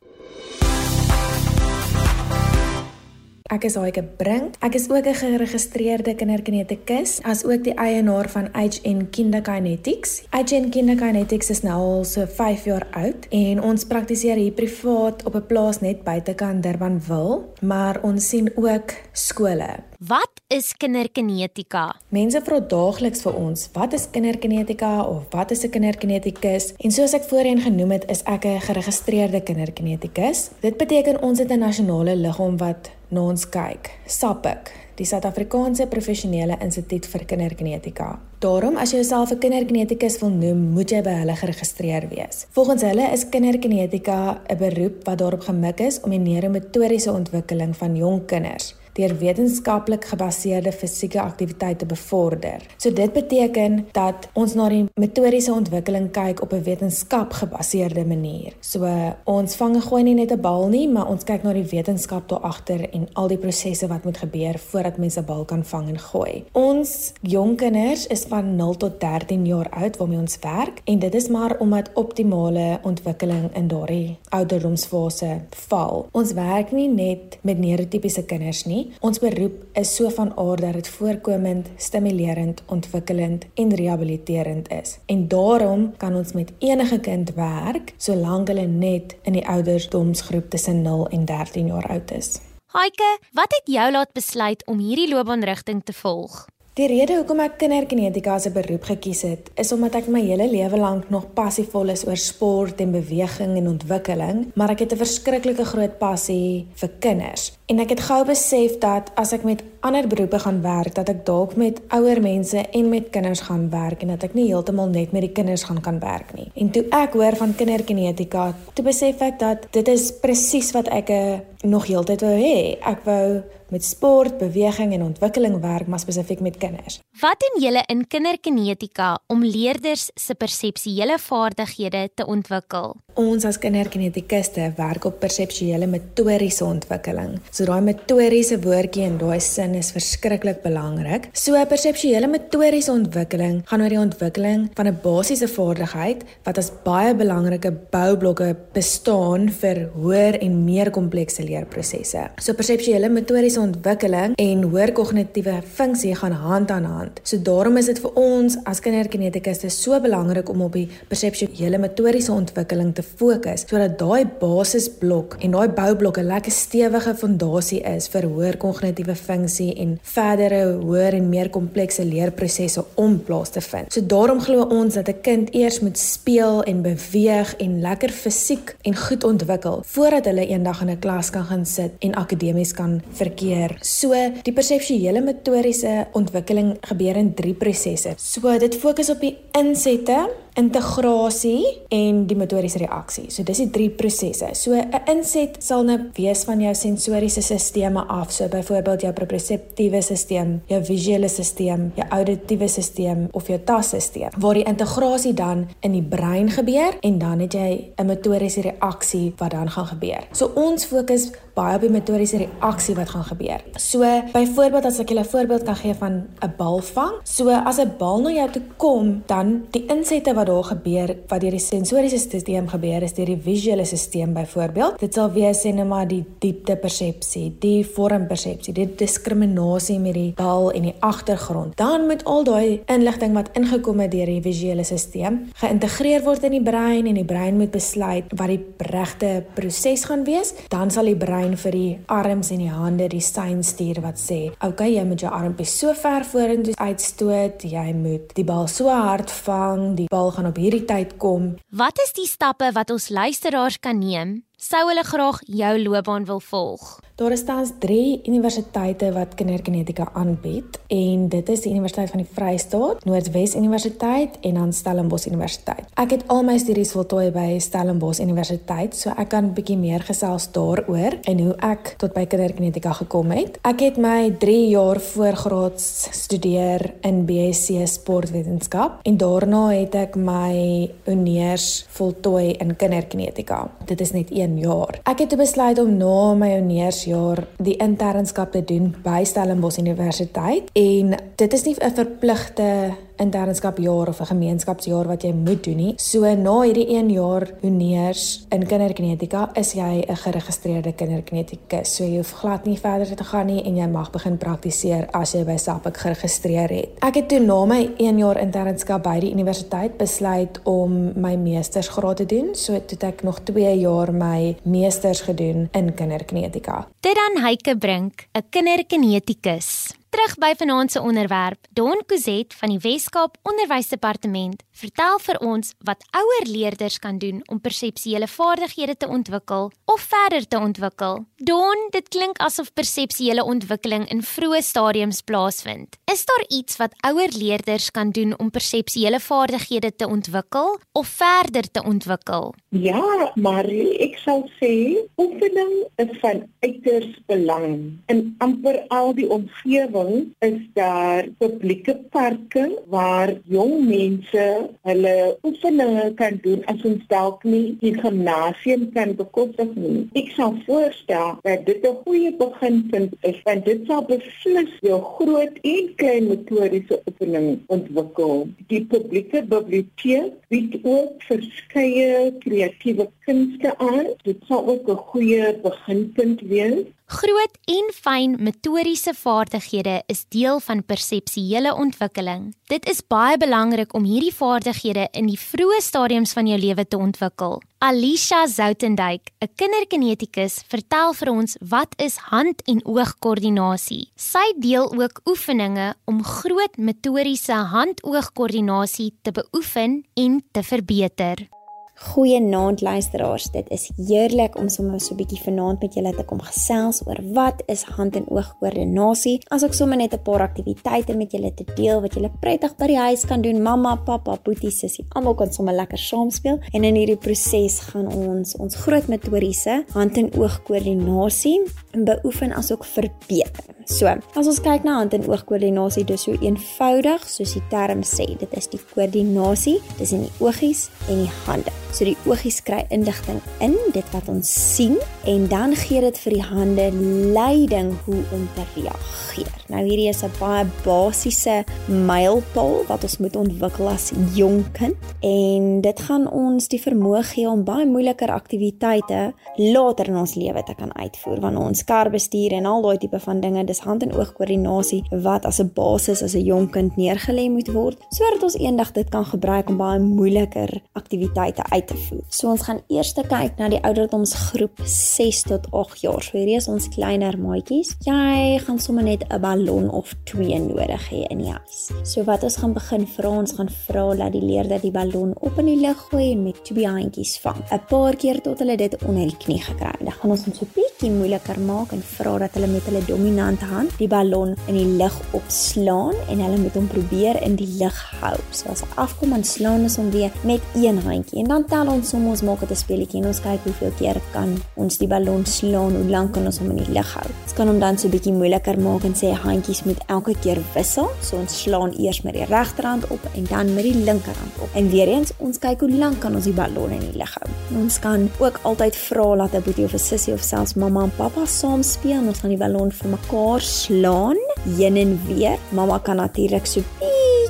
Ek 3.49 3.63
is 3.63 3.73
Haike 3.75 4.03
Brink. 4.03 4.55
Ek 4.61 4.75
is 4.75 4.89
ook 4.89 5.05
'n 5.05 5.13
geregistreerde 5.13 6.15
kinderkinetikus, 6.15 7.19
as 7.23 7.43
ook 7.43 7.63
die 7.63 7.73
eienaar 7.73 8.29
van 8.29 8.49
HN 8.53 9.09
Kinderkinetics. 9.09 10.23
HN 10.29 10.69
Kinderkinetics 10.69 11.49
is 11.49 11.61
nou 11.61 11.79
al 11.81 12.03
so 12.03 12.25
5 12.25 12.63
jaar 12.63 12.87
oud 12.91 13.25
en 13.29 13.61
ons 13.61 13.83
praktiseer 13.83 14.35
hier 14.35 14.51
privaat 14.51 15.25
op 15.25 15.35
'n 15.35 15.45
plaas 15.47 15.79
net 15.79 16.03
buitekant 16.03 16.63
Durbanville, 16.63 17.41
maar 17.61 18.01
ons 18.01 18.29
sien 18.29 18.51
ook 18.55 18.93
skole. 19.11 19.88
Wat 19.99 20.31
is 20.47 20.69
kinderkinetika? 20.79 21.81
Mense 22.15 22.39
vra 22.45 22.61
daagliks 22.71 23.19
vir 23.25 23.35
ons, 23.35 23.65
wat 23.73 23.91
is 23.97 24.05
kinderkinetika 24.13 24.91
of 25.03 25.25
wat 25.35 25.51
is 25.51 25.65
'n 25.65 25.71
kinderkinetikus? 25.73 26.73
En 26.79 26.91
soos 26.91 27.13
ek 27.13 27.27
voorheen 27.27 27.59
genoem 27.59 27.91
het, 27.91 28.05
is 28.07 28.23
ek 28.23 28.45
'n 28.45 28.61
geregistreerde 28.61 29.41
kinderkinetikus. 29.41 30.51
Dit 30.61 30.77
beteken 30.77 31.21
ons 31.21 31.39
het 31.39 31.51
'n 31.51 31.59
nasionale 31.59 32.15
liggaam 32.15 32.57
wat 32.57 32.91
na 33.09 33.21
ons 33.21 33.49
kyk. 33.49 33.91
SAPIK, 34.05 34.71
die 34.95 35.05
Suid-Afrikaanse 35.05 35.87
Professionele 35.87 36.57
Instituut 36.61 37.05
vir 37.05 37.25
Kinderkinetika. 37.25 38.19
Daarom 38.39 38.77
as 38.77 38.91
jy 38.91 38.95
jouself 38.95 39.31
'n 39.31 39.39
kinderkinetikus 39.39 40.19
wil 40.19 40.29
noem, 40.29 40.71
moet 40.71 40.89
jy 40.89 41.01
by 41.01 41.09
hulle 41.09 41.35
geregistreer 41.35 42.07
wees. 42.07 42.45
Volgens 42.51 42.81
hulle 42.81 43.11
is 43.11 43.29
kinderkinetika 43.29 44.41
'n 44.47 44.57
beroep 44.57 45.05
wat 45.05 45.17
daarop 45.17 45.41
gemik 45.41 45.79
is 45.79 46.01
om 46.01 46.09
die 46.09 46.19
neuromotoriese 46.19 47.11
ontwikkeling 47.11 47.75
van 47.75 47.95
jong 47.95 48.25
kinders 48.25 48.75
deur 48.99 49.15
wetenskaplik 49.17 50.05
gebaseerde 50.11 50.71
fisieke 50.75 51.21
aktiwiteite 51.21 51.85
bevorder. 51.85 52.65
So 52.77 52.91
dit 52.93 53.13
beteken 53.13 53.87
dat 53.95 54.27
ons 54.33 54.53
na 54.59 54.67
die 54.71 54.85
metodiese 54.99 55.53
ontwikkeling 55.55 56.09
kyk 56.15 56.41
op 56.43 56.53
'n 56.53 56.63
wetenskap 56.63 57.33
gebaseerde 57.33 58.05
manier. 58.05 58.53
So 58.59 58.87
ons 59.23 59.55
vang 59.55 59.75
en 59.75 59.81
gooi 59.81 60.03
nie 60.03 60.15
net 60.15 60.31
'n 60.31 60.41
bal 60.41 60.67
nie, 60.67 60.87
maar 60.87 61.07
ons 61.07 61.23
kyk 61.23 61.43
na 61.43 61.53
die 61.53 61.69
wetenskap 61.71 62.27
daar 62.29 62.39
agter 62.39 62.89
en 62.93 63.07
al 63.13 63.27
die 63.27 63.37
prosesse 63.37 63.87
wat 63.87 64.03
moet 64.03 64.17
gebeur 64.17 64.59
voordat 64.59 64.97
mense 64.97 65.19
'n 65.19 65.25
bal 65.25 65.45
kan 65.45 65.63
vang 65.63 65.87
en 65.87 65.99
gooi. 65.99 66.43
Ons 66.51 67.13
jong 67.21 67.57
kinders 67.57 68.07
is 68.07 68.23
van 68.23 68.55
0 68.55 68.77
tot 68.77 68.99
13 68.99 69.45
jaar 69.45 69.69
oud 69.69 69.97
waarmee 69.97 70.19
ons 70.19 70.37
werk 70.41 70.81
en 70.83 70.99
dit 70.99 71.15
is 71.15 71.27
maar 71.27 71.57
omdat 71.59 71.89
optimale 71.93 72.79
ontwikkeling 72.83 73.55
in 73.55 73.67
daardie 73.67 74.17
ouderdomsfase 74.29 75.41
val. 75.49 76.07
Ons 76.11 76.33
werk 76.33 76.71
nie 76.71 76.89
net 76.89 77.37
met 77.41 77.57
neurotipiese 77.57 78.23
kinders 78.23 78.65
nie, 78.65 78.88
Ons 78.99 79.19
beroep 79.19 79.63
is 79.73 79.95
so 79.95 80.09
van 80.09 80.33
aard 80.37 80.61
dat 80.61 80.73
dit 80.73 80.87
voorkomend, 80.87 81.67
stimulerend, 81.77 82.61
ontwikkelend 82.65 83.45
en 83.53 83.75
rehabiliterend 83.75 84.71
is. 84.71 84.97
En 85.05 85.27
daarom 85.27 85.97
kan 85.97 86.15
ons 86.15 86.33
met 86.33 86.51
enige 86.57 86.99
kind 86.99 87.33
werk 87.33 87.93
solank 87.97 88.47
hulle 88.47 88.67
net 88.67 89.15
in 89.23 89.33
die 89.33 89.47
ouderdomsgroep 89.47 90.49
tussen 90.49 90.81
0 90.81 91.07
en 91.07 91.25
13 91.25 91.67
jaar 91.67 91.87
oud 91.87 92.11
is. 92.11 92.39
Haike, 92.69 93.17
wat 93.33 93.49
het 93.49 93.73
jou 93.73 93.91
laat 93.91 94.11
besluit 94.13 94.65
om 94.65 94.77
hierdie 94.77 95.09
loopbaanrigting 95.09 95.81
te 95.83 95.93
volg? 95.93 96.45
Die 96.79 96.87
rede 96.87 97.17
hoekom 97.17 97.41
ek 97.43 97.57
kinderkinetika 97.59 98.37
as 98.37 98.45
'n 98.47 98.55
beroep 98.55 98.85
gekies 98.87 99.21
het, 99.27 99.49
is 99.59 99.71
omdat 99.75 99.95
ek 99.95 100.07
my 100.07 100.21
hele 100.23 100.47
lewe 100.47 100.77
lank 100.77 101.09
nog 101.09 101.25
passievol 101.33 101.89
is 101.89 102.05
oor 102.07 102.15
sport 102.15 102.79
en 102.79 102.91
beweging 102.91 103.57
en 103.57 103.67
ontwikkeling, 103.67 104.45
maar 104.55 104.69
ek 104.69 104.79
het 104.79 104.93
'n 104.93 105.03
verskriklike 105.03 105.65
groot 105.65 105.97
passie 105.99 106.67
vir 106.75 106.89
kinders. 106.99 107.51
En 107.67 107.79
ek 107.79 107.89
het 107.89 107.99
gou 107.99 108.25
besef 108.25 108.77
dat 108.77 109.11
as 109.15 109.33
ek 109.33 109.43
met 109.43 109.63
ander 109.85 110.07
beroepe 110.07 110.39
gaan 110.39 110.61
werk, 110.61 110.95
dat 110.95 111.09
ek 111.09 111.25
dalk 111.27 111.55
met 111.59 111.81
ouer 111.95 112.21
mense 112.21 112.57
en 112.57 112.89
met 112.89 113.09
kinders 113.13 113.45
gaan 113.47 113.69
werk 113.69 114.01
en 114.03 114.13
dat 114.13 114.25
ek 114.29 114.35
nie 114.37 114.49
heeltemal 114.49 114.91
net 114.91 115.13
met 115.15 115.27
die 115.27 115.33
kinders 115.35 115.63
gaan 115.67 115.81
kan 115.81 115.99
werk 115.99 116.33
nie. 116.37 116.49
En 116.55 116.71
toe 116.75 116.85
ek 116.95 117.15
hoor 117.19 117.37
van 117.39 117.55
kinderkinetika, 117.55 118.49
toe 118.73 118.85
besef 118.85 119.21
ek 119.25 119.39
dat 119.39 119.69
dit 119.75 119.87
is 119.87 120.11
presies 120.21 120.73
wat 120.75 120.91
ek 120.93 121.13
eh, 121.13 121.39
nog 121.63 121.87
heeltyd 121.89 122.21
wou 122.23 122.35
hê. 122.39 122.59
Ek 122.87 123.03
wou 123.07 123.41
met 123.69 123.85
sport, 123.85 124.37
beweging 124.37 124.93
en 124.93 125.03
ontwikkeling 125.03 125.59
werk, 125.61 125.87
maar 125.87 125.99
spesifiek 125.99 126.39
met 126.39 126.57
kinders. 126.57 126.99
Wat 127.21 127.39
doen 127.39 127.61
julle 127.61 127.83
in 127.87 128.07
kinderkinetika 128.07 129.19
om 129.27 129.43
leerders 129.45 130.09
se 130.15 130.35
perseptuele 130.35 131.19
vaardighede 131.19 132.09
te 132.15 132.25
ontwikkel? 132.25 132.95
Ons 133.19 133.45
as 133.45 133.59
kinderkinetikuste 133.61 134.71
werk 134.77 135.05
op 135.05 135.19
perseptuele 135.21 135.87
motoriese 135.91 136.65
ontwikkeling. 136.65 137.37
So 137.51 137.67
daai 137.69 137.81
motoriese 137.85 138.59
woordjie 138.63 139.05
in 139.05 139.19
daai 139.21 139.39
sin 139.43 139.68
is 139.75 139.91
verskriklik 139.91 140.61
belangrik. 140.63 141.29
So 141.33 141.59
perseptuele 141.69 142.27
motoriese 142.31 142.91
ontwikkeling 142.91 143.61
gaan 143.69 143.81
oor 143.83 143.93
die 143.93 143.99
ontwikkeling 143.99 144.69
van 144.77 144.87
'n 144.87 144.99
basiese 145.03 145.47
vaardigheid 145.47 146.23
wat 146.45 146.57
as 146.57 146.71
baie 146.83 147.13
belangrike 147.15 147.71
boublokke 147.91 148.55
bestaan 148.73 149.49
vir 149.49 149.89
hoër 149.95 150.39
en 150.41 150.63
meer 150.65 150.91
komplekse 150.91 151.43
leerprosesse. 151.43 152.29
So 152.37 152.53
perseptuele 152.53 153.09
motoriese 153.09 153.59
ontwikkeling 153.59 154.33
en 154.35 154.63
hoër 154.63 154.91
kognitiewe 154.91 155.61
funksie 155.75 156.15
gaan 156.15 156.31
hand 156.31 156.71
aan 156.71 156.85
hand. 156.85 157.19
So 157.23 157.37
daarom 157.37 157.77
is 157.77 157.85
dit 157.85 157.99
vir 157.99 158.11
ons 158.13 158.57
as 158.63 158.79
kinderkinetikuste 158.79 159.69
so 159.69 159.99
belangrik 159.99 160.49
om 160.49 160.61
op 160.61 160.73
die 160.73 160.87
perseptuele 161.09 161.77
motoriese 161.77 162.31
ontwikkeling 162.31 162.93
te 162.95 163.03
fokus 163.03 163.65
sodat 163.67 163.97
daai 163.99 164.25
basisblok 164.39 165.37
en 165.43 165.55
daai 165.55 165.67
boublokke 165.77 166.23
lekker 166.23 166.51
stewige 166.51 167.13
fondasie 167.21 167.81
is 167.95 168.07
vir 168.13 168.27
hoër 168.31 168.57
kognitiewe 168.61 169.15
funksie 169.15 169.58
en 169.59 169.99
verdere 170.01 170.61
hoër 170.81 171.13
en 171.13 171.29
meer 171.29 171.49
komplekse 171.49 172.05
leerprosesse 172.05 172.83
om 172.95 173.23
plaas 173.23 173.49
te 173.49 173.61
vind. 173.61 173.93
So 173.93 174.05
daarom 174.05 174.41
glo 174.41 174.63
ons 174.63 174.93
dat 174.93 175.09
'n 175.09 175.21
kind 175.21 175.53
eers 175.53 175.79
moet 175.79 175.97
speel 175.97 176.63
en 176.63 176.81
beweeg 176.81 177.55
en 177.57 177.81
lekker 177.81 178.09
fisiek 178.09 178.75
en 178.81 178.95
goed 178.95 179.23
ontwikkel 179.23 179.81
voordat 179.85 180.25
hulle 180.25 180.47
eendag 180.47 180.81
in 180.81 180.89
'n 180.89 180.99
klas 180.99 181.29
kan 181.29 181.43
gaan 181.43 181.65
sit 181.65 181.91
en 181.99 182.15
akademies 182.15 182.73
kan 182.73 183.01
verkeer. 183.11 183.77
So 183.81 184.13
die 184.43 184.53
perseptuele 184.53 185.21
motoriese 185.21 186.07
ontwikkeling 186.11 186.77
gebeur 186.81 187.15
in 187.15 187.33
drie 187.33 187.53
prosesse. 187.53 188.13
So 188.17 188.57
dit 188.57 188.75
fokus 188.75 189.09
op 189.09 189.19
die 189.19 189.37
insette 189.51 190.29
integrasie 190.59 191.63
en 191.95 192.25
die 192.27 192.37
motoriese 192.37 192.81
reaksie. 192.83 193.27
So 193.31 193.43
dis 193.47 193.61
die 193.63 193.69
drie 193.73 193.89
prosesse. 193.89 194.51
So 194.53 194.73
'n 194.73 195.01
inset 195.07 195.63
sal 195.63 195.83
nou 195.83 195.97
wees 196.13 196.43
van 196.43 196.61
jou 196.61 196.73
sensoriese 196.75 197.41
sisteme 197.41 198.03
af. 198.07 198.31
So 198.31 198.47
byvoorbeeld 198.47 199.01
jou 199.01 199.13
proprioseptiewe 199.13 200.01
stelsel, 200.01 200.59
jou 200.67 200.83
visuele 200.83 201.27
stelsel, 201.27 201.91
jou 201.95 202.07
auditiewe 202.09 202.67
stelsel 202.67 203.27
of 203.31 203.47
jou 203.47 203.59
tasstelsel 203.63 204.29
waar 204.37 204.53
die 204.53 204.63
integrasie 204.63 205.33
dan 205.33 205.67
in 205.79 205.91
die 205.91 206.03
brein 206.03 206.49
gebeur 206.49 206.97
en 207.01 207.17
dan 207.17 207.39
het 207.39 207.53
jy 207.53 207.91
'n 207.95 208.05
motoriese 208.05 208.61
reaksie 208.61 209.33
wat 209.37 209.51
dan 209.51 209.69
gaan 209.69 209.85
gebeur. 209.85 210.27
So 210.31 210.51
ons 210.55 210.85
fokus 210.85 211.31
baie 211.55 211.75
op 211.75 211.81
die 211.81 211.91
motoriese 211.93 212.37
reaksie 212.37 212.95
wat 212.95 213.09
gaan 213.09 213.23
gebeur. 213.23 213.63
So 213.75 214.05
byvoorbeeld 214.33 214.85
as 214.85 214.99
ek 214.99 215.09
julle 215.09 215.23
'n 215.23 215.31
voorbeeld 215.33 215.63
kan 215.63 215.75
gee 215.75 215.93
van 215.93 216.13
'n 216.41 216.53
bal 216.57 216.79
vang. 216.79 217.13
So 217.23 217.49
as 217.49 217.79
'n 217.79 217.91
bal 217.97 218.21
na 218.21 218.29
jou 218.29 218.49
toe 218.49 218.61
kom, 218.77 219.23
dan 219.25 219.63
die 219.71 219.85
insette 219.87 220.33
wat 220.33 220.47
daar 220.47 220.63
gebeur 220.63 221.15
wat 221.27 221.41
deur 221.41 221.51
die 221.51 221.59
sensoriese 221.59 222.17
stelsel 222.17 222.67
gebeur 222.67 223.03
is 223.03 223.13
deur 223.13 223.25
die 223.25 223.41
visuele 223.41 223.85
stelsel 223.85 224.33
byvoorbeeld. 224.33 224.99
Dit 224.99 225.13
sal 225.13 225.31
wees 225.31 225.63
net 225.63 225.87
maar 225.87 226.07
die 226.07 226.25
diepte 226.39 226.75
persepsie, 226.75 227.55
die 227.59 227.85
vormpersepsie, 227.85 228.73
die 228.73 228.95
diskriminasie 228.95 229.99
met 229.99 230.13
die 230.13 230.33
bal 230.35 230.71
en 230.71 230.81
die 230.81 230.95
agtergrond. 230.99 231.77
Dan 231.77 232.05
moet 232.07 232.23
al 232.23 232.43
daai 232.43 232.81
inligting 232.85 233.33
wat 233.33 233.49
ingekom 233.53 233.99
het 233.99 234.11
deur 234.11 234.25
die 234.25 234.41
visuele 234.41 234.83
stelsel 234.83 235.37
geïntegreer 235.59 236.23
word 236.23 236.43
in 236.43 236.51
die 236.51 236.63
brein 236.63 237.07
en 237.07 237.17
die 237.17 237.25
brein 237.27 237.57
moet 237.57 237.71
besluit 237.71 238.29
wat 238.37 238.51
die 238.51 238.59
regte 238.91 239.43
proses 239.55 240.05
gaan 240.09 240.23
wees. 240.27 240.53
Dan 240.71 240.91
sal 240.91 241.09
die 241.09 241.17
brein 241.19 241.48
brein 241.49 241.57
vir 241.57 241.71
die 241.71 241.99
arms 242.07 242.51
en 242.51 242.61
die 242.61 242.69
hande 242.69 243.07
die 243.09 243.21
sein 243.21 243.63
stuur 243.63 244.01
wat 244.01 244.17
sê, 244.17 244.51
"Oké, 244.61 244.85
jy 244.85 245.03
moet 245.05 245.21
jou 245.21 245.31
armpie 245.31 245.65
so 245.65 245.93
ver 245.93 246.23
vorentoe 246.23 246.73
uitstoot, 246.75 247.63
jy 247.63 247.93
moet 247.93 248.33
die 248.35 248.43
bal 248.43 248.67
so 248.67 248.89
hard 248.89 249.31
vang, 249.31 249.95
die 249.95 250.07
bal 250.09 250.31
gaan 250.31 250.47
op 250.47 250.57
hierdie 250.57 250.85
tyd 250.85 251.17
kom." 251.17 251.57
Wat 251.71 251.97
is 252.03 252.13
die 252.13 252.27
stappe 252.27 252.71
wat 252.73 252.91
ons 252.91 253.09
luisteraars 253.09 253.79
kan 253.79 253.99
neem 253.99 254.43
sou 254.57 254.87
hulle 254.87 255.03
graag 255.03 255.39
jou 255.45 255.83
loopbaan 255.83 256.25
wil 256.25 256.39
volg? 256.39 256.99
Daar 257.19 257.31
is 257.31 257.43
tans 257.43 257.73
3 257.79 258.21
universiteite 258.31 259.09
wat 259.11 259.33
kindergenetika 259.35 260.05
aanbied 260.13 260.77
en 260.87 261.25
dit 261.27 261.49
is 261.49 261.65
die 261.65 261.71
Universiteit 261.73 262.13
van 262.13 262.21
die 262.21 262.29
Vrystaat, 262.31 263.01
Noordwes 263.03 263.55
Universiteit 263.59 264.37
en 264.39 264.53
dan 264.53 264.71
Stellenbosch 264.73 265.27
Universiteit. 265.27 265.89
Ek 265.99 266.13
het 266.15 266.23
al 266.31 266.45
my 266.47 266.55
studies 266.63 266.93
voltooi 266.95 267.25
by 267.35 267.57
Stellenbosch 267.59 268.21
Universiteit, 268.23 268.95
so 268.95 269.11
ek 269.11 269.33
kan 269.33 269.49
'n 269.49 269.53
bietjie 269.53 269.75
meer 269.77 269.99
gesels 269.99 270.47
daaroor 270.55 271.17
en 271.23 271.39
hoe 271.39 271.55
ek 271.59 271.95
tot 271.97 272.13
by 272.13 272.23
kindergenetika 272.25 272.93
gekom 272.93 273.31
het. 273.31 273.59
Ek 273.63 273.79
het 273.79 273.97
my 273.97 274.31
3 274.39 274.69
jaar 274.69 274.99
voorgraads 274.99 276.07
studeer 276.11 276.93
in 277.01 277.25
BSc 277.25 277.87
Sportwetenskap 277.87 278.99
en 279.03 279.17
daarna 279.17 279.67
het 279.71 279.95
ek 279.95 280.15
my 280.15 280.89
honeurs 281.05 281.85
voltooi 281.89 282.55
in 282.59 282.75
kindergenetika. 282.75 283.69
Dit 283.85 284.01
is 284.01 284.11
net 284.11 284.31
1 284.31 284.57
jaar. 284.57 284.99
Ek 285.03 285.19
het 285.19 285.37
besluit 285.37 285.79
om 285.79 285.97
na 285.97 286.33
my 286.33 286.55
honeurs 286.55 287.07
jaar 287.09 287.43
die 287.57 287.77
internskap 287.81 288.53
te 288.55 288.63
doen 288.63 288.93
by 289.03 289.23
Stellenbosch 289.27 289.81
Universiteit 289.81 290.69
en 290.77 291.15
dit 291.35 291.53
is 291.53 291.65
nie 291.65 291.75
'n 291.75 291.95
verpligte 291.95 292.95
internskapjaar 293.19 294.07
of 294.07 294.19
'n 294.19 294.25
gemeenskapsjaar 294.25 295.07
wat 295.07 295.23
jy 295.23 295.33
moet 295.33 295.63
doen 295.63 295.75
nie. 295.75 295.93
So 295.97 296.35
na 296.35 296.61
hierdie 296.61 296.87
1 296.97 297.09
jaar 297.09 297.47
honeurs 297.61 298.45
in 298.49 298.65
kinderkinetika 298.67 299.49
is 299.53 299.73
jy 299.73 300.05
'n 300.07 300.15
geregistreerde 300.15 300.93
kinderkinetikus. 300.93 301.95
So 301.95 302.03
jy 302.03 302.17
hoef 302.17 302.31
glad 302.31 302.65
nie 302.65 302.77
verder 302.77 303.15
te 303.15 303.23
gaan 303.23 303.45
nie 303.45 303.63
en 303.63 303.75
jy 303.75 303.87
mag 303.87 304.11
begin 304.11 304.37
praktiseer 304.37 305.07
as 305.11 305.33
jy 305.33 305.43
by 305.43 305.57
SAPIC 305.57 305.97
geregistreer 305.97 306.69
het. 306.69 306.89
Ek 307.01 307.15
het 307.15 307.27
toe 307.29 307.39
na 307.39 307.65
my 307.65 307.91
1 307.97 308.17
jaar 308.17 308.39
internskap 308.41 309.03
by 309.03 309.19
die 309.19 309.31
universiteit 309.31 309.97
besluit 309.97 310.59
om 310.63 311.11
my 311.15 311.35
meestersgraad 311.35 312.17
te 312.17 312.25
doen. 312.25 312.55
So 312.55 312.73
het 312.73 313.03
ek 313.03 313.23
nog 313.23 313.39
2 313.43 313.79
jaar 313.79 314.13
my 314.13 314.55
meesters 314.63 315.21
gedoen 315.21 315.69
in 315.71 315.93
kinderkinetika. 315.93 316.87
Dit 316.99 317.15
dan 317.15 317.43
Heike 317.43 317.77
Brink, 317.77 318.27
'n 318.33 318.43
kinderkinetikus. 318.49 319.98
Terug 320.09 320.39
by 320.41 320.53
vanaand 320.57 320.91
se 320.91 321.01
onderwerp, 321.01 321.67
Don 321.69 322.01
Kuzet 322.05 322.53
van 322.57 322.71
die 322.73 322.79
Wes-Kaap 322.81 323.35
Onderwysdepartement 323.45 324.63
vertel 324.79 325.19
vir 325.21 325.37
ons 325.45 325.75
wat 325.85 326.01
ouer 326.17 326.47
leerders 326.49 326.97
kan 327.03 327.19
doen 327.21 327.43
om 327.45 327.59
perseptuele 327.61 328.25
vaardighede 328.27 328.95
te 328.97 329.07
ontwikkel 329.07 329.69
of 329.85 330.01
verder 330.09 330.47
te 330.47 330.57
ontwikkel. 330.57 331.25
Don, 331.37 331.83
dit 331.93 332.07
klink 332.09 332.41
asof 332.41 332.71
perseptuele 332.73 333.43
ontwikkeling 333.45 334.07
in 334.09 334.23
vroeë 334.25 334.63
stadiums 334.65 335.21
plaasvind. 335.21 335.99
Is 336.09 336.25
daar 336.25 336.45
iets 336.47 336.79
wat 336.81 336.97
ouer 337.05 337.29
leerders 337.37 337.91
kan 337.91 338.09
doen 338.09 338.33
om 338.39 338.49
perseptuele 338.49 339.19
vaardighede 339.19 339.93
te 339.95 340.09
ontwikkel 340.09 340.79
of 340.97 341.07
verder 341.21 341.69
te 341.71 341.83
ontwikkel? 341.85 342.55
Ja, 342.73 343.29
Marie, 343.35 343.93
ek 344.09 344.17
sal 344.25 344.47
sê 344.57 344.73
oefening 345.21 345.85
is 346.01 346.17
van 346.23 346.47
uiters 346.65 347.13
belang 347.29 347.69
in 348.09 348.25
amper 348.41 348.81
al 348.89 349.13
die 349.13 349.29
omgewing 349.29 349.98
omgewing 349.99 350.35
is 350.39 350.59
daar 350.73 351.27
publieke 351.37 351.95
parke 352.09 352.81
waar 352.87 353.33
jong 353.43 353.87
mense 353.87 354.69
hulle 354.81 355.37
oefeninge 355.43 356.13
kan 356.15 356.39
doen 356.41 356.63
as 356.65 356.83
ons 356.83 357.03
dalk 357.07 357.43
nie 357.43 357.77
die 357.81 357.93
gimnasium 357.97 358.89
kan 358.95 359.15
bekostig 359.15 359.73
nie. 359.75 360.07
Ek 360.19 360.31
sou 360.35 360.51
voorstel 360.65 361.37
dat 361.43 361.65
dit 361.65 361.85
'n 361.85 361.95
goeie 362.05 362.31
beginpunt 362.37 363.13
is 363.21 363.39
want 363.45 363.65
dit 363.65 363.85
sal 363.87 364.05
beslis 364.05 364.71
jou 364.81 364.99
groot 365.17 365.55
en 365.63 365.93
klein 365.95 366.27
motoriese 366.27 367.01
oefening 367.07 367.59
ontwikkel. 367.67 368.47
Die 368.67 368.85
publieke 368.85 369.43
biblioteek 369.43 370.33
bied 370.49 370.79
ook 370.83 371.23
verskeie 371.27 372.33
kreatiewe 372.39 373.09
kunste 373.29 373.77
aan. 373.77 374.13
Dit 374.25 374.41
sal 374.47 374.65
ook 374.67 374.89
'n 374.89 375.03
goeie 375.11 375.59
beginpunt 375.61 376.41
wees. 376.41 376.87
Groot 377.09 377.55
en 377.65 377.87
fyn 377.93 378.35
motoriese 378.37 379.13
vaardighede 379.17 380.03
is 380.05 380.25
deel 380.29 380.59
van 380.59 380.83
perseptuele 380.85 381.75
ontwikkeling. 381.75 382.55
Dit 382.69 382.85
is 382.89 383.01
baie 383.07 383.37
belangrik 383.37 383.93
om 383.93 384.03
hierdie 384.03 384.33
vaardighede 384.33 385.07
in 385.11 385.25
die 385.25 385.39
vroeë 385.39 385.81
stadiums 385.81 386.33
van 386.33 386.47
jou 386.47 386.59
lewe 386.59 386.87
te 386.87 386.97
ontwikkel. 386.97 387.61
Alicia 387.79 388.47
Zoutendijk, 388.47 389.31
'n 389.41 389.49
kinderkinetikus, 389.55 390.63
vertel 390.67 391.13
vir 391.13 391.31
ons 391.31 391.57
wat 391.59 391.93
is 391.97 392.15
hand- 392.15 392.61
en 392.67 392.85
oogkoördinasie. 392.85 394.11
Sy 394.15 394.53
deel 394.59 394.93
ook 395.01 395.21
oefeninge 395.25 395.95
om 396.05 396.23
groot 396.23 396.77
motoriese 396.77 397.53
hand-oogkoördinasie 397.53 399.13
te 399.21 399.31
beoefen 399.31 400.05
en 400.13 400.43
te 400.51 400.63
verbeter. 400.63 401.58
Goeienaand 401.99 402.81
luisteraars. 402.81 403.49
Dit 403.51 403.67
is 403.69 403.89
heerlik 403.97 404.55
om 404.57 404.69
sommer 404.69 404.99
so 404.99 405.13
'n 405.13 405.17
bietjie 405.17 405.41
vanaand 405.43 405.81
met 405.81 405.93
julle 405.93 406.13
te 406.15 406.23
kom 406.23 406.41
gesels 406.41 407.01
oor 407.05 407.19
wat 407.33 407.63
is 407.65 407.83
hand 407.83 408.15
en 408.15 408.29
oog 408.29 408.55
koördinasie. 408.59 409.41
As 409.47 409.63
ek 409.63 409.73
sommer 409.73 409.97
net 409.97 410.13
'n 410.13 410.21
paar 410.23 410.41
aktiwiteite 410.41 411.15
met 411.15 411.31
julle 411.31 411.53
te 411.53 411.65
deel 411.75 412.01
wat 412.01 412.13
julle 412.13 412.31
prettig 412.39 412.75
by 412.75 412.87
die 412.87 412.97
huis 412.97 413.25
kan 413.25 413.41
doen. 413.41 413.61
Mamma, 413.61 413.95
pappa, 413.95 414.37
boetie, 414.43 414.71
sussie, 414.71 415.05
almal 415.09 415.35
kan 415.35 415.51
sommer 415.51 415.73
lekker 415.73 415.97
saam 415.97 416.31
speel 416.31 416.59
en 416.71 416.83
in 416.83 416.95
hierdie 416.95 417.17
proses 417.17 417.79
gaan 417.79 418.07
ons 418.07 418.55
ons 418.55 418.75
groot 418.75 419.07
motoriese 419.07 419.83
hand 419.91 420.17
en 420.17 420.31
oog 420.37 420.63
koördinasie 420.63 421.61
beoefen 421.91 422.53
asook 422.53 422.85
verbeter. 422.85 423.78
So, 423.89 424.05
as 424.05 424.45
ons 424.45 424.59
kyk 424.61 424.83
na 424.85 424.99
hand 424.99 425.15
en 425.17 425.23
oog 425.25 425.47
koördinasie, 425.49 426.03
dis 426.05 426.27
so 426.27 426.37
eenvoudig 426.45 427.23
soos 427.25 427.55
die 427.57 427.63
term 427.71 428.03
sê. 428.05 428.27
Dit 428.37 428.53
is 428.53 428.69
die 428.69 428.81
koördinasie 428.91 429.79
tussen 429.97 430.27
die 430.27 430.33
oogies 430.45 430.91
en 431.09 431.23
die 431.23 431.31
hande. 431.47 431.73
So 431.89 432.05
die 432.05 432.17
oogies 432.29 432.59
kry 432.61 432.83
inligting 432.93 433.39
in 433.65 433.73
dit 433.95 434.05
wat 434.13 434.27
ons 434.29 434.45
sien 434.45 434.99
en 435.25 435.47
dan 435.49 435.73
gee 435.73 436.03
dit 436.05 436.19
vir 436.21 436.35
die 436.35 436.45
hande 436.45 436.85
leiding 437.33 437.95
hoe 438.05 438.19
om 438.35 438.45
te 438.53 438.65
reageer. 438.75 439.55
Nou 439.73 439.81
hierdie 439.85 440.09
is 440.09 440.21
'n 440.23 440.31
baie 440.39 440.65
basiese 440.85 441.63
mylpaal 441.87 442.85
wat 442.87 443.03
ons 443.03 443.17
moet 443.17 443.35
ontwikkel 443.35 443.89
as 443.89 444.11
jong 444.35 444.63
kind 444.73 444.97
en 445.21 445.81
dit 445.81 445.99
gaan 445.99 446.27
ons 446.29 446.67
die 446.67 446.81
vermoë 446.81 447.23
gee 447.23 447.49
om 447.49 447.63
baie 447.63 447.85
moeiliker 447.85 448.29
aktiwiteite 448.29 449.33
later 449.57 450.07
in 450.07 450.17
ons 450.17 450.35
lewe 450.35 450.63
te 450.63 450.75
kan 450.75 450.93
uitvoer 450.93 451.39
wanneer 451.41 451.63
ons 451.63 451.83
kar 451.83 452.09
bestuur 452.09 452.51
en 452.53 452.65
al 452.65 452.81
daai 452.81 452.97
tipe 452.97 453.19
van 453.19 453.39
dinge. 453.39 453.65
Dis 453.65 453.78
hand 453.79 454.03
en 454.03 454.13
oog 454.13 454.33
koördinasie 454.33 455.03
wat 455.23 455.45
as 455.45 455.59
'n 455.59 455.71
basis 455.73 456.23
as 456.23 456.35
'n 456.35 456.45
jong 456.45 456.69
kind 456.71 456.95
neergelê 456.95 457.49
moet 457.49 457.71
word 457.71 457.97
sodat 458.09 458.43
ons 458.43 458.57
eendag 458.57 458.91
dit 458.91 459.09
kan 459.09 459.25
gebruik 459.25 459.69
om 459.69 459.77
baie 459.77 459.99
moeiliker 459.99 460.81
aktiwiteite 460.93 461.63
uit 461.69 461.87
te 461.87 461.97
voer. 461.97 462.23
So 462.29 462.49
ons 462.49 462.61
gaan 462.61 462.81
eers 462.87 463.13
kyk 463.13 463.57
na 463.57 463.69
die 463.69 463.81
ouderdomsgroep 463.83 464.81
6 464.83 465.43
tot 465.49 465.67
8 465.71 466.01
jaar. 466.01 466.23
So 466.23 466.37
hierdie 466.37 466.57
is 466.57 466.67
ons 466.71 466.89
kleiner 466.89 467.37
maatjies. 467.39 467.95
Jy 468.05 468.59
gaan 468.65 468.79
sommer 468.79 469.03
net 469.03 469.23
'n 469.29 469.41
ballon 469.41 469.89
of 469.89 470.13
2 470.25 470.59
nodig 470.59 471.09
hê 471.09 471.25
in 471.29 471.37
die 471.37 471.51
huis. 471.51 471.91
So 472.03 472.23
wat 472.23 472.43
ons 472.43 472.57
gaan 472.57 472.73
begin 472.73 473.07
vra, 473.07 473.29
ons 473.29 473.51
gaan 473.51 473.69
vra 473.69 474.15
dat 474.15 474.31
die 474.31 474.41
leerder 474.41 474.81
die 474.81 474.91
ballon 474.91 475.33
op 475.39 475.57
in 475.59 475.65
die 475.65 475.79
lug 475.79 475.97
gooi 476.09 476.31
en 476.31 476.43
met 476.43 476.63
twee 476.65 476.87
handjies 476.87 477.39
vang. 477.39 477.61
'n 477.71 477.81
Paar 477.89 478.15
keer 478.15 478.41
tot 478.41 478.59
hulle 478.59 478.77
dit 478.77 478.95
onder 479.05 479.25
die 479.27 479.37
knie 479.37 479.61
gekry 479.61 479.87
het. 479.87 479.99
Dan 479.99 480.11
gaan 480.11 480.31
ons 480.31 480.45
hom 480.45 480.53
so 480.53 480.65
bietjie 480.73 481.11
moeiliker 481.11 481.59
maak 481.59 481.91
en 481.91 482.01
vra 482.01 482.37
dat 482.37 482.53
hulle 482.53 482.67
met 482.67 482.83
hulle 482.83 483.05
dominante 483.05 483.65
hand 483.69 483.95
die 483.97 484.07
ballon 484.07 484.55
in 484.67 484.77
die 484.77 484.97
lug 484.99 485.15
opslaan 485.37 486.15
en 486.29 486.41
hulle 486.43 486.57
moet 486.57 486.77
hom 486.77 486.87
probeer 486.87 487.39
in 487.45 487.55
die 487.59 487.69
lug 487.79 487.97
hou. 488.21 488.35
So 488.51 488.69
as 488.73 488.83
hy 488.83 488.89
afkom 489.03 489.33
en 489.37 489.43
slaan 489.43 489.85
ons 489.87 489.97
hom 490.01 490.11
weer 490.11 490.31
met 490.43 490.61
een 490.75 490.99
handjie 491.05 491.43
en 491.43 491.51
dan 491.53 491.65
tel 491.69 491.91
ons 491.91 492.11
hom 492.15 492.27
ons 492.33 492.43
maak 492.47 492.59
dit 492.65 492.71
'n 492.71 492.81
speletjie 492.83 493.21
en 493.21 493.27
ons 493.31 493.41
kyk 493.41 493.61
hoeveel 493.63 493.93
keer 493.99 494.21
kan 494.33 494.57
ons 494.75 494.97
die 494.97 495.07
ballon 495.07 495.45
slaan, 495.45 495.95
hoe 495.95 496.09
lank 496.09 496.33
kan 496.33 496.45
ons 496.45 496.59
hom 496.59 496.69
in 496.71 496.83
die 496.83 496.93
lug 496.93 497.13
hou. 497.13 497.29
Ons 497.43 497.53
kan 497.53 497.67
hom 497.67 497.79
dan 497.79 497.97
so 497.97 498.07
'n 498.07 498.11
bietjie 498.11 498.33
moeiliker 498.33 498.77
maak 498.79 499.03
en 499.03 499.13
sê 499.13 499.33
handjies 499.33 499.83
moet 499.83 500.01
elke 500.07 500.33
keer 500.41 500.59
wissel. 500.73 501.09
So 501.21 501.37
ons 501.37 501.61
slaan 501.63 501.93
eers 501.97 502.21
met 502.21 502.33
die 502.33 502.45
regterhand 502.45 503.07
op 503.09 503.19
en 503.35 503.43
dan 503.43 503.73
met 503.73 503.83
die 503.83 503.95
linkerhand 503.95 504.53
op. 504.61 504.69
En 504.73 504.89
weer 504.89 505.07
eens, 505.07 505.31
ons 505.37 505.57
kyk 505.57 505.79
hoe 505.79 505.91
lank 505.91 506.19
kan 506.19 506.35
ons 506.35 506.45
die 506.45 506.53
ballon 506.53 506.91
in 506.91 506.99
die 506.99 507.17
lug 507.17 507.33
hou. 507.39 507.49
Ons 507.81 507.99
kan 507.99 508.29
ook 508.39 508.59
altyd 508.63 508.95
vra 508.95 509.35
dat 509.35 509.53
'n 509.53 509.63
boetie 509.65 509.85
of 509.85 509.93
'n 509.93 509.97
sussie 509.99 510.33
of 510.33 510.41
selfs 510.41 510.73
mamma 510.73 511.03
en 511.03 511.11
pappa 511.15 511.45
saam 511.45 511.83
speel. 511.83 512.21
Ons 512.27 512.39
gaan 512.39 512.49
die 512.49 512.57
ballon 512.57 512.91
vir 512.91 513.09
mekaar 513.09 513.48
slaan 513.57 514.37
heen 514.77 514.95
en 514.95 515.21
weer. 515.25 515.57
Mamma 515.69 515.97
kan 515.97 516.15
natuurlik 516.15 516.65
so 516.65 516.81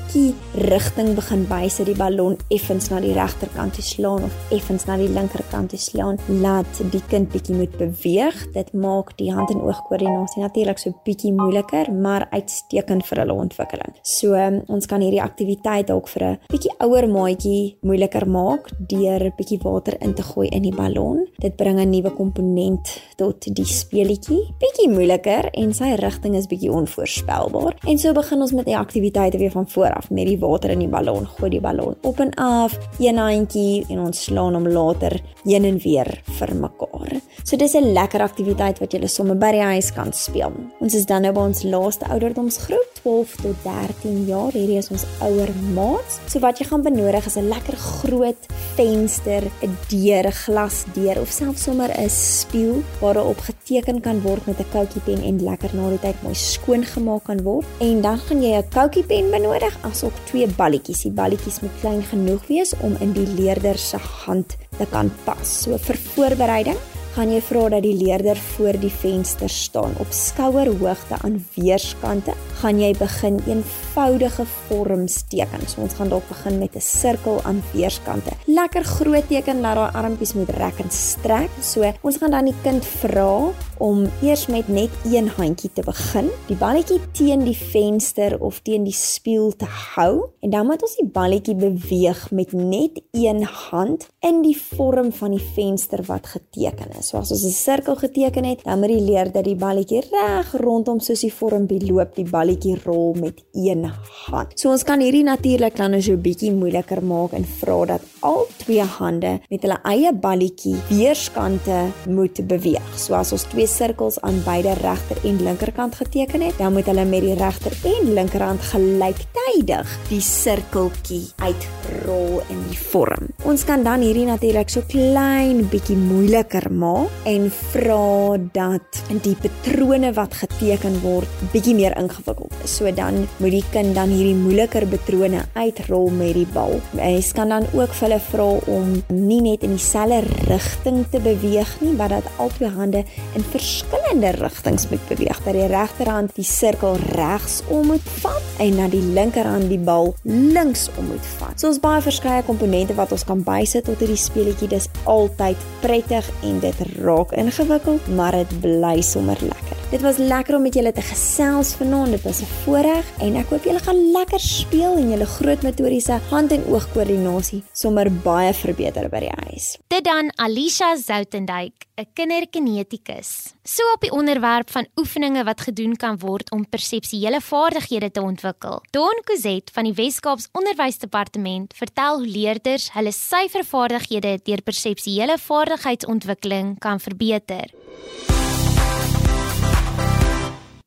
bietjie 0.09 0.33
rigting 0.65 1.11
begin 1.13 1.43
wys 1.51 1.75
dat 1.77 1.85
die 1.85 1.97
ballon 1.97 2.33
effens 2.49 2.87
na 2.89 2.97
die 3.03 3.11
regterkant 3.13 3.75
toe 3.77 3.83
slaan 3.85 4.23
of 4.25 4.53
effens 4.55 4.87
na 4.87 4.95
die 4.97 5.09
linkerkant 5.13 5.69
toe 5.69 5.77
slaan. 5.79 6.17
Laat 6.41 6.79
die 6.89 7.01
kind 7.11 7.29
bietjie 7.29 7.53
moet 7.53 7.75
beweeg. 7.77 8.39
Dit 8.55 8.71
maak 8.73 9.11
die 9.19 9.29
hand 9.29 9.51
en 9.53 9.61
oog 9.61 9.83
koördinasie 9.85 10.41
natuurlik 10.41 10.81
so 10.81 10.95
bietjie 11.05 11.29
moeiliker, 11.37 11.91
maar 11.93 12.25
uitstekend 12.31 13.05
vir 13.05 13.21
hulle 13.21 13.35
ontwikkeling. 13.37 13.93
So 14.01 14.33
um, 14.33 14.63
ons 14.73 14.89
kan 14.89 15.03
hierdie 15.05 15.21
aktiwiteit 15.21 15.91
dalk 15.91 16.09
vir 16.09 16.25
'n 16.25 16.39
bietjie 16.49 16.73
ouer 16.81 17.05
maatjie 17.07 17.77
moeiliker 17.85 18.25
maak 18.25 18.71
deur 18.79 19.29
'n 19.29 19.33
bietjie 19.37 19.61
water 19.61 19.93
in 20.01 20.15
te 20.15 20.23
gooi 20.23 20.47
in 20.49 20.63
die 20.63 20.73
ballon. 20.75 21.27
Dit 21.37 21.55
bring 21.55 21.77
'n 21.77 21.89
nuwe 21.89 22.09
komponent 22.09 22.97
tot 23.15 23.45
die 23.45 23.65
speletjie. 23.65 24.41
Bietjie 24.57 24.89
moeiliker 24.89 25.53
en 25.53 25.73
sy 25.73 25.93
rigting 25.93 26.35
is 26.35 26.47
bietjie 26.47 26.71
onvoorspelbaar. 26.71 27.77
En 27.85 27.97
so 27.97 28.11
begin 28.13 28.41
ons 28.41 28.51
met 28.51 28.65
die 28.65 28.77
aktiwiteite 28.77 29.37
weer 29.37 29.51
van 29.51 29.69
voor 29.69 29.98
af 29.99 30.09
met 30.09 30.29
die 30.29 30.39
water 30.39 30.73
in 30.73 30.83
die 30.85 30.91
ballon. 30.91 31.27
Gooi 31.37 31.51
die 31.57 31.63
ballon 31.63 31.97
op 32.07 32.19
en 32.23 32.33
af, 32.39 32.77
een 32.99 33.19
handjie 33.19 33.85
en 33.89 34.05
ons 34.07 34.23
slaan 34.29 34.55
hom 34.57 34.67
later 34.67 35.19
heen 35.43 35.67
en 35.67 35.79
weer 35.83 36.09
vir 36.39 36.55
mekaar. 36.55 37.19
So 37.43 37.57
dis 37.57 37.75
'n 37.75 37.93
lekker 37.93 38.21
aktiwiteit 38.21 38.79
wat 38.79 38.93
jy 38.93 39.07
sommer 39.07 39.35
by 39.35 39.51
die 39.51 39.61
huis 39.73 39.91
kan 39.91 40.13
speel. 40.13 40.51
Ons 40.79 40.95
is 40.95 41.05
dan 41.05 41.21
nou 41.21 41.33
by 41.33 41.41
ons 41.41 41.63
laaste 41.63 42.05
ouderdomsgroep, 42.05 42.89
12 43.01 43.35
tot 43.41 43.55
13 43.63 44.25
jaar. 44.25 44.51
Hierdie 44.51 44.77
is 44.77 44.91
ons 44.91 45.05
ouer 45.21 45.49
maats. 45.73 46.19
So 46.27 46.39
wat 46.39 46.59
jy 46.59 46.65
gaan 46.65 46.83
benodig 46.83 47.25
is 47.25 47.37
'n 47.37 47.47
lekker 47.47 47.77
groot 47.77 48.45
venster, 48.75 49.43
'n 49.61 49.77
deur, 49.89 50.25
'n 50.27 50.31
glasdeur 50.31 51.21
of 51.21 51.29
selfs 51.29 51.63
sommer 51.63 51.89
'n 51.89 52.09
spieël 52.09 52.83
waarop 53.01 53.39
geteken 53.39 54.01
kan 54.01 54.21
word 54.21 54.45
met 54.45 54.59
'n 54.59 54.69
koutjiepen 54.71 55.23
en 55.23 55.43
lekker 55.43 55.75
na 55.75 55.89
die 55.89 55.99
tyd 55.99 56.21
mooi 56.23 56.35
skoon 56.35 56.83
gemaak 56.83 57.23
kan 57.23 57.41
word. 57.43 57.65
En 57.79 58.01
dan 58.01 58.17
gaan 58.17 58.41
jy 58.41 58.57
'n 58.57 58.69
koutjiepen 58.69 59.31
benodig 59.31 59.77
asook 59.89 60.15
twee 60.29 60.47
balletjies. 60.57 61.03
Die 61.07 61.15
balletjies 61.15 61.59
moet 61.65 61.81
klein 61.81 62.03
genoeg 62.11 62.45
wees 62.47 62.75
om 62.85 62.95
in 63.03 63.13
die 63.17 63.27
leerder 63.37 63.77
se 63.77 63.97
hand 63.97 64.55
te 64.77 64.87
kan 64.93 65.11
pas. 65.25 65.57
So 65.63 65.77
vir 65.89 65.99
voorbereiding 66.13 66.79
gaan 67.15 67.31
jy 67.33 67.39
vra 67.41 67.65
dat 67.73 67.83
die 67.83 67.95
leerder 67.97 68.37
voor 68.55 68.77
die 68.79 68.91
venster 68.93 69.49
staan 69.49 69.95
op 69.99 70.11
skouerhoogte 70.13 71.17
aan 71.25 71.39
weerskante. 71.55 72.35
Gaan 72.61 72.79
jy 72.81 72.91
begin 72.99 73.39
eenvoudige 73.47 74.45
vorms 74.67 75.21
teken. 75.31 75.65
So 75.67 75.81
ons 75.81 75.95
gaan 75.97 76.11
dalk 76.11 76.27
begin 76.29 76.59
met 76.59 76.75
'n 76.75 76.81
sirkel 76.81 77.41
aan 77.43 77.63
weerskante. 77.73 78.31
Lekker 78.45 78.83
groot 78.83 79.27
teken 79.27 79.61
dat 79.61 79.75
daai 79.75 79.91
armpies 79.93 80.33
moet 80.33 80.49
rek 80.49 80.79
en 80.79 80.91
strek. 80.91 81.49
So 81.61 81.93
ons 82.01 82.17
gaan 82.17 82.31
dan 82.31 82.45
die 82.45 82.61
kind 82.63 82.85
vra 82.85 83.51
om 83.79 84.05
eers 84.21 84.47
met 84.47 84.67
net 84.67 84.89
een 85.07 85.29
handjie 85.37 85.69
te 85.73 85.81
begin, 85.81 86.29
die 86.47 86.57
balletjie 86.59 86.99
teen 87.11 87.43
die 87.47 87.55
venster 87.55 88.35
of 88.39 88.59
teen 88.61 88.83
die 88.83 88.95
spieël 88.95 89.55
te 89.55 89.65
hou 89.95 90.29
en 90.43 90.49
dan 90.49 90.67
moet 90.67 90.83
ons 90.83 90.97
die 90.99 91.07
balletjie 91.07 91.55
beweeg 91.55 92.31
met 92.31 92.51
net 92.51 92.99
een 93.11 93.43
hand 93.43 94.07
in 94.19 94.41
die 94.41 94.57
vorm 94.57 95.11
van 95.11 95.31
die 95.31 95.45
venster 95.55 96.03
wat 96.07 96.27
geteken 96.27 96.91
So 97.01 97.17
as 97.17 97.31
ons 97.31 97.43
'n 97.45 97.51
sirkel 97.51 97.95
geteken 97.95 98.43
het, 98.43 98.63
dan 98.63 98.79
moet 98.79 98.89
die 98.89 99.01
leerder 99.01 99.43
die 99.43 99.55
balletjie 99.55 100.03
reg 100.11 100.53
rondom 100.59 100.99
soos 100.99 101.21
die 101.21 101.33
vormpie 101.33 101.79
loop, 101.91 102.15
die 102.15 102.29
balletjie 102.29 102.77
rol 102.83 103.13
met 103.13 103.43
een 103.53 103.85
hand. 104.27 104.59
So 104.59 104.69
ons 104.69 104.83
kan 104.83 104.99
hierdie 104.99 105.23
natuurlik 105.23 105.75
dan 105.75 105.91
nou 105.91 106.01
so 106.01 106.11
'n 106.13 106.21
bietjie 106.21 106.51
moeiliker 106.51 107.03
maak 107.03 107.31
en 107.33 107.45
vra 107.45 107.85
dat 107.85 108.01
al 108.19 108.47
twee 108.57 108.83
hande 108.83 109.39
met 109.49 109.61
hulle 109.61 109.79
eie 109.83 110.13
balletjie 110.13 110.75
weerskante 110.89 111.91
moet 112.07 112.47
beweeg. 112.47 112.99
So 112.99 113.13
as 113.13 113.31
ons 113.31 113.43
twee 113.43 113.67
sirkels 113.67 114.19
aan 114.21 114.41
beide 114.45 114.73
regter 114.73 115.17
en 115.23 115.43
linkerkant 115.43 115.95
geteken 115.95 116.41
het, 116.41 116.57
dan 116.57 116.73
moet 116.73 116.85
hulle 116.85 117.05
met 117.05 117.21
die 117.21 117.35
regter 117.35 117.71
en 117.83 118.13
linkerhand 118.13 118.61
gelyktydig 118.61 119.87
die 120.09 120.21
sirkeltjie 120.21 121.27
uitrol 121.37 122.41
in 122.49 122.61
die 122.69 122.77
vorm. 122.77 123.27
Ons 123.45 123.63
kan 123.63 123.83
dan 123.83 124.01
hierdie 124.01 124.25
natuurlik 124.25 124.69
so 124.69 124.81
klein 124.87 125.67
bietjie 125.69 125.97
moeiliker 125.97 126.71
maak 126.71 126.88
en 127.29 127.47
vra 127.71 128.37
dat 128.55 128.99
die 129.23 129.35
patrone 129.41 130.11
wat 130.17 130.35
geteken 130.41 130.99
word 131.03 131.43
bietjie 131.53 131.75
meer 131.77 131.95
ingewikkeld 131.99 132.53
is. 132.63 132.77
So 132.79 132.91
dan 132.95 133.25
moet 133.39 133.55
die 133.57 133.65
kind 133.73 133.95
dan 133.97 134.11
hierdie 134.13 134.37
moeiliker 134.37 134.85
patrone 134.89 135.43
uitrol 135.55 136.09
met 136.13 136.35
die 136.37 136.47
bal. 136.53 136.77
Mens 136.97 137.31
kan 137.35 137.53
dan 137.53 137.67
ook 137.73 137.93
vir 137.97 138.07
hulle 138.07 138.19
vra 138.29 138.47
om 138.71 138.93
nie 139.13 139.41
net 139.45 139.65
in 139.67 139.75
dieselfde 139.77 140.47
rigting 140.49 141.03
te 141.11 141.19
beweeg 141.23 141.71
nie, 141.83 141.93
maar 141.97 142.13
dat 142.13 142.29
albei 142.37 142.71
hande 142.75 143.03
in 143.37 143.45
verskillende 143.51 144.33
rigtings 144.39 144.87
moet 144.89 145.03
beweeg. 145.09 145.43
Dat 145.45 145.57
die 145.57 145.67
regterhand 145.71 146.35
die 146.37 146.47
sirkel 146.47 146.97
regsom 147.15 147.89
moet 147.93 148.13
vat 148.23 148.63
en 148.63 148.75
na 148.79 148.87
die 148.91 149.03
linkerhand 149.03 149.69
die 149.71 149.81
bal 149.81 150.13
linksom 150.23 151.09
moet 151.11 151.31
vat. 151.39 151.55
So 151.59 151.69
ons 151.71 151.81
baie 151.83 152.01
verskeie 152.03 152.45
komponente 152.47 152.95
wat 152.97 153.13
ons 153.15 153.25
kan 153.27 153.43
bysit 153.45 153.87
tot 153.89 154.01
hierdie 154.01 154.19
speletjie. 154.19 154.71
Dis 154.71 154.89
altyd 155.09 155.67
prettig 155.83 156.27
en 156.45 156.59
dit 156.63 156.78
raak 157.01 157.31
ingewikkeld, 157.31 158.07
maar 158.15 158.31
dit 158.31 158.59
bly 158.61 159.01
sommer 159.01 159.37
lekker. 159.41 159.77
Dit 159.89 160.01
was 160.01 160.17
lekker 160.17 160.55
om 160.55 160.61
met 160.61 160.73
julle 160.73 160.91
te 160.93 161.01
gesels 161.01 161.73
vanaand. 161.73 162.11
Dit 162.11 162.21
was 162.21 162.41
'n 162.41 162.51
voorreg 162.63 163.05
en 163.19 163.35
ek 163.35 163.49
hoop 163.49 163.63
julle 163.63 163.79
gaan 163.79 164.11
lekker 164.11 164.39
speel 164.39 164.95
en 164.95 165.09
julle 165.09 165.25
groot 165.25 165.61
motoriese 165.61 166.19
hand 166.29 166.51
en 166.51 166.63
oog 166.69 166.91
koördinasie 166.91 167.63
sommer 167.73 168.11
baie 168.11 168.53
verbeter 168.53 169.09
by 169.09 169.19
die 169.19 169.35
huis. 169.47 169.77
Dit 169.87 170.03
dan 170.03 170.31
Alicia 170.35 170.95
Zoutendijk 170.95 171.73
'n 171.95 172.07
kinderkinetikus. 172.13 173.53
So 173.69 173.83
op 173.93 174.01
die 174.01 174.09
onderwerp 174.11 174.71
van 174.73 174.87
oefeninge 174.97 175.43
wat 175.45 175.61
gedoen 175.61 175.91
kan 175.95 176.15
word 176.19 176.47
om 176.51 176.63
perseptuele 176.69 177.41
vaardighede 177.41 178.11
te 178.11 178.21
ontwikkel. 178.21 178.81
Don 178.89 179.21
Cozet 179.29 179.69
van 179.73 179.85
die 179.85 179.93
Wes-Kaaps 179.93 180.49
Onderwysdepartement 180.57 181.77
vertel 181.77 182.17
hoe 182.17 182.27
leerders 182.27 182.89
hulle 182.95 183.13
syfervaardighede 183.13 184.39
deur 184.43 184.65
perseptuele 184.65 185.37
vaardigheidsontwikkeling 185.37 186.79
kan 186.81 186.99
verbeter. 186.99 187.69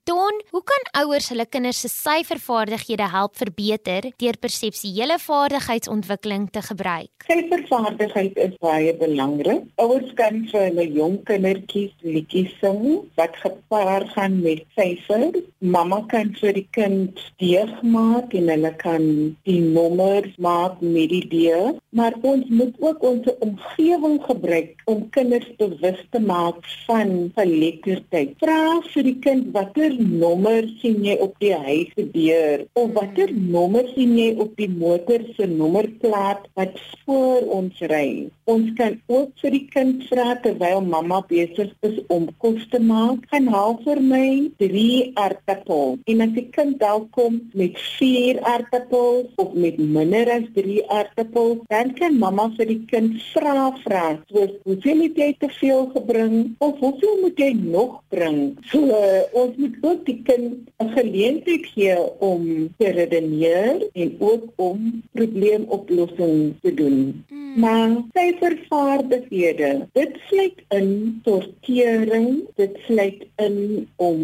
Don, 0.04 0.34
hoe 0.50 0.62
kan 0.66 1.04
ouers 1.04 1.28
hulle 1.30 1.44
kinders 1.46 1.78
se 1.84 1.88
syfervaardighede 1.88 3.06
help 3.12 3.36
verbeter 3.38 4.08
deur 4.18 4.34
perseptuele 4.42 5.14
vaardigheidsontwikkeling 5.22 6.48
te 6.50 6.62
gebruik? 6.66 7.26
Syfervaardigheid 7.28 8.40
is 8.42 8.56
baie 8.64 8.90
belangrik. 8.98 9.68
Ouers 9.78 10.10
kan 10.18 10.40
vir 10.50 10.64
hulle 10.64 10.86
jong 10.96 11.14
kindertjies 11.28 11.92
liedjies 12.02 12.50
sing 12.58 12.82
wat 13.20 13.38
gepaard 13.44 14.10
gaan 14.16 14.40
met 14.42 14.64
syfers. 14.74 15.38
Mamma 15.62 16.00
kan 16.10 16.34
vir 16.40 16.58
die 16.58 16.66
kind 16.74 17.22
deeg 17.38 17.70
maak 17.86 18.34
en 18.34 18.50
hulle 18.50 18.74
kan 18.82 19.06
die 19.46 19.60
nommers 19.62 20.34
maak 20.42 20.82
met 20.82 21.14
die 21.14 21.22
deeg, 21.30 21.78
maar 21.94 22.18
ons 22.26 22.50
moet 22.50 22.74
ook 22.82 23.06
ons 23.06 23.30
omgewing 23.38 24.18
gebruik 24.26 24.82
om 24.90 25.06
kinders 25.14 25.46
bewus 25.62 26.02
te 26.10 26.24
maak 26.26 26.58
van 26.90 27.30
geletterdheid. 27.38 28.34
Vra 28.42 28.82
vir 28.90 29.10
die 29.12 29.18
kind 29.22 29.54
watter 29.54 29.91
watter 29.92 30.18
nommer 30.18 30.64
sien 30.80 31.04
jy 31.04 31.16
op 31.20 31.34
die 31.40 31.52
huis 31.52 31.90
se 31.94 32.04
deur 32.12 32.64
of 32.74 32.92
watter 32.94 33.30
nommer 33.32 33.84
sien 33.94 34.16
jy 34.16 34.36
op 34.40 34.54
die 34.56 34.68
motor 34.68 35.20
se 35.36 35.46
nommerplaat 35.46 36.46
wat 36.56 36.78
voor 37.04 37.42
ons 37.58 37.80
ry. 37.90 38.30
Ons 38.44 38.72
kan 38.78 38.98
ook 39.08 39.30
vir 39.42 39.50
die 39.54 39.66
kind 39.72 40.04
vra 40.08 40.36
terwyl 40.42 40.80
mamma 40.80 41.20
besig 41.28 41.72
is 41.82 41.98
om 42.08 42.28
kos 42.42 42.64
te 42.70 42.80
maak, 42.80 43.24
gaan 43.30 43.48
haal 43.52 43.78
vir 43.84 44.00
my 44.00 44.50
3 44.62 45.12
aardappels. 45.20 46.00
En 46.06 46.24
as 46.24 46.34
die 46.36 46.48
kind 46.54 46.78
dalk 46.80 47.10
kom 47.16 47.40
met 47.58 47.78
4 47.98 48.40
aardappels 48.48 49.30
of 49.42 49.54
met 49.54 49.78
minder 49.78 50.30
as 50.30 50.48
3 50.56 50.82
aardappels, 50.88 51.62
dan 51.72 51.92
kan 51.98 52.18
mamma 52.18 52.48
vir 52.56 52.70
die 52.72 52.82
kind 52.90 53.18
vra 53.32 53.70
vra, 53.82 54.04
soos 54.30 54.56
hoeveel 54.66 55.06
het 55.06 55.22
jy 55.24 55.30
te 55.42 55.50
veel 55.58 55.86
gebring 55.94 56.36
of 56.62 56.78
hoeveel 56.82 57.18
moet 57.22 57.44
jy 57.44 57.52
nog 57.58 57.98
bring? 58.14 58.40
So 58.70 58.86
uh, 58.88 59.22
ons 59.38 59.58
moet 59.58 59.78
ook 59.84 60.06
die 60.06 60.20
kind 60.22 60.70
'n 60.78 60.88
geleentheid 60.98 61.66
gee 61.74 61.98
om 62.18 62.74
te 62.78 62.88
redeneer 62.90 63.88
en 63.92 64.16
ook 64.18 64.44
om 64.56 65.02
probleemoplossing 65.12 66.54
te 66.62 66.74
doen. 66.74 67.24
Mm. 67.28 67.42
Maar 67.56 67.90
syfervaardighede, 68.12 69.88
dit 69.92 70.16
sluit 70.28 70.58
in 70.68 71.20
sortering, 71.24 72.48
dit 72.54 72.78
sluit 72.86 73.26
in 73.36 73.88
om 73.96 74.18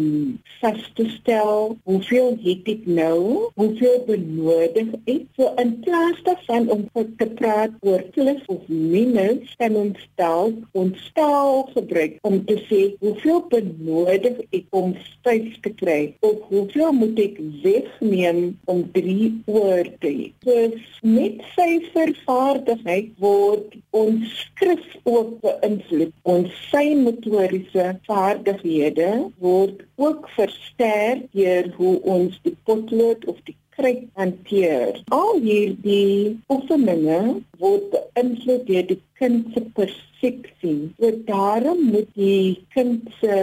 vas 0.59 0.91
te 0.93 1.05
stel 1.09 1.77
hoeveel 1.83 2.37
het 2.43 2.71
ek 2.73 2.85
nou, 2.85 3.51
hoeveel 3.53 4.03
benodig 4.07 4.89
ek. 5.05 5.27
So 5.37 5.53
in 5.61 5.75
plaas 5.85 6.23
daarvan 6.23 6.69
om 6.69 6.87
te 6.93 7.27
praat 7.37 7.77
oor 7.85 8.01
plus 8.17 8.41
of 8.45 8.65
minus, 8.67 9.53
kan 9.61 9.75
ons 9.75 10.09
taal 10.15 11.69
gebruik 11.75 12.17
om 12.21 12.41
te 12.45 12.57
sê 12.65 12.81
hoeveel 12.99 13.45
benodig 13.53 14.41
ek 14.49 14.65
om 14.73 14.95
5 15.49 15.59
te 15.61 15.71
kry 15.81 16.15
of 16.19 16.41
hoeveel 16.49 16.91
moet 16.93 17.19
ek 17.23 17.37
wegneem 17.63 18.41
om 18.71 18.83
3 18.95 19.29
oor 19.45 19.89
te 20.03 20.11
hê. 20.13 20.27
So 20.45 21.07
met 21.15 21.41
syfervaardigheid 21.55 23.11
word 23.23 23.77
ons 23.95 24.35
skrif 24.43 24.85
ook 25.03 25.39
beïnvloed. 25.45 26.13
Ons 26.23 26.55
fynmotoriese 26.71 27.87
vaardighede 28.09 29.09
word 29.43 29.85
ook 29.99 30.29
versterk 30.37 31.27
deur 31.35 31.71
hoe 31.77 31.95
ons 32.17 32.39
die 32.45 32.55
potlood 32.67 33.25
of 33.25 33.39
die 33.47 33.57
kryt 33.79 34.07
hanteer. 34.19 34.99
Al 35.15 35.39
hierdie 35.43 36.35
oefeninge 36.51 37.19
word 37.61 37.93
beïnvloed 37.95 38.65
deur 38.67 38.87
die 38.91 38.99
kind 39.19 39.47
se 39.55 39.63
persepsie. 39.77 40.89
So 40.99 41.11
daarom 41.29 41.85
moet 41.93 42.09
die 42.19 42.59
kind 42.75 43.07
se 43.19 43.37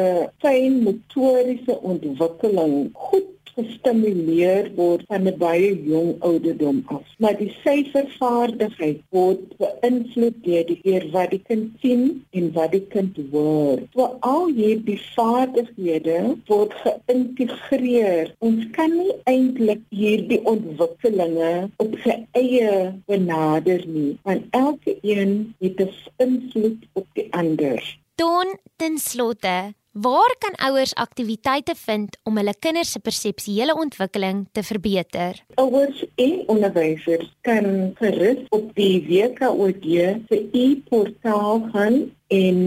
fynmotoriese 0.44 1.78
ontwikkeling 1.92 2.76
goed 3.08 3.25
gestimuleer 3.56 4.68
word 4.76 5.04
van 5.08 5.28
'n 5.28 5.38
baie 5.40 5.70
jong 5.88 6.10
ouderdom 6.28 6.82
af. 6.96 7.04
Maar 7.18 7.36
die 7.38 7.52
syfervaardigheid 7.64 9.00
word 9.10 9.42
beïnvloed 9.62 10.36
deur 10.44 10.64
die 10.70 10.80
eer 10.92 11.04
wat 11.14 11.30
die 11.30 11.42
kind 11.48 11.72
sien 11.80 12.24
en 12.30 12.52
wat 12.52 12.72
die 12.76 12.86
kind 12.94 13.16
hoor. 13.32 13.78
So 13.94 14.16
al 14.20 14.46
hierdie 14.58 15.00
vaardighede 15.14 16.18
word 16.50 16.72
geïntegreer. 16.84 18.34
Ons 18.38 18.68
kan 18.76 18.92
nie 18.92 19.14
eintlik 19.24 19.82
hierdie 19.90 20.42
ontwikkelinge 20.44 21.70
op 21.76 21.96
sy 22.04 22.18
eie 22.32 22.92
benader 23.06 23.86
nie, 23.86 24.18
want 24.22 24.44
elke 24.50 24.98
een 25.02 25.54
het 25.60 25.80
'n 25.80 25.92
invloed 26.16 26.80
op 26.92 27.06
die 27.14 27.28
ander. 27.32 27.80
Don 28.16 28.58
ten 28.76 28.98
slotte 28.98 29.74
Waar 29.96 30.36
kan 30.38 30.52
ouers 30.68 30.94
aktiwiteite 30.94 31.72
vind 31.74 32.18
om 32.28 32.36
hulle 32.36 32.52
kinders 32.60 32.90
se 32.92 33.00
perseptuele 33.00 33.72
ontwikkeling 33.80 34.42
te 34.52 34.60
verbeter? 34.62 35.38
Ouers 35.62 36.02
en 36.20 36.34
onderwysers 36.52 37.30
kan 37.48 37.94
gerus 38.00 38.42
op 38.52 38.74
die 38.76 38.98
WKOD 39.06 39.86
se 40.28 40.42
e-portaal 40.52 41.64
gaan 41.72 41.96
en 42.28 42.60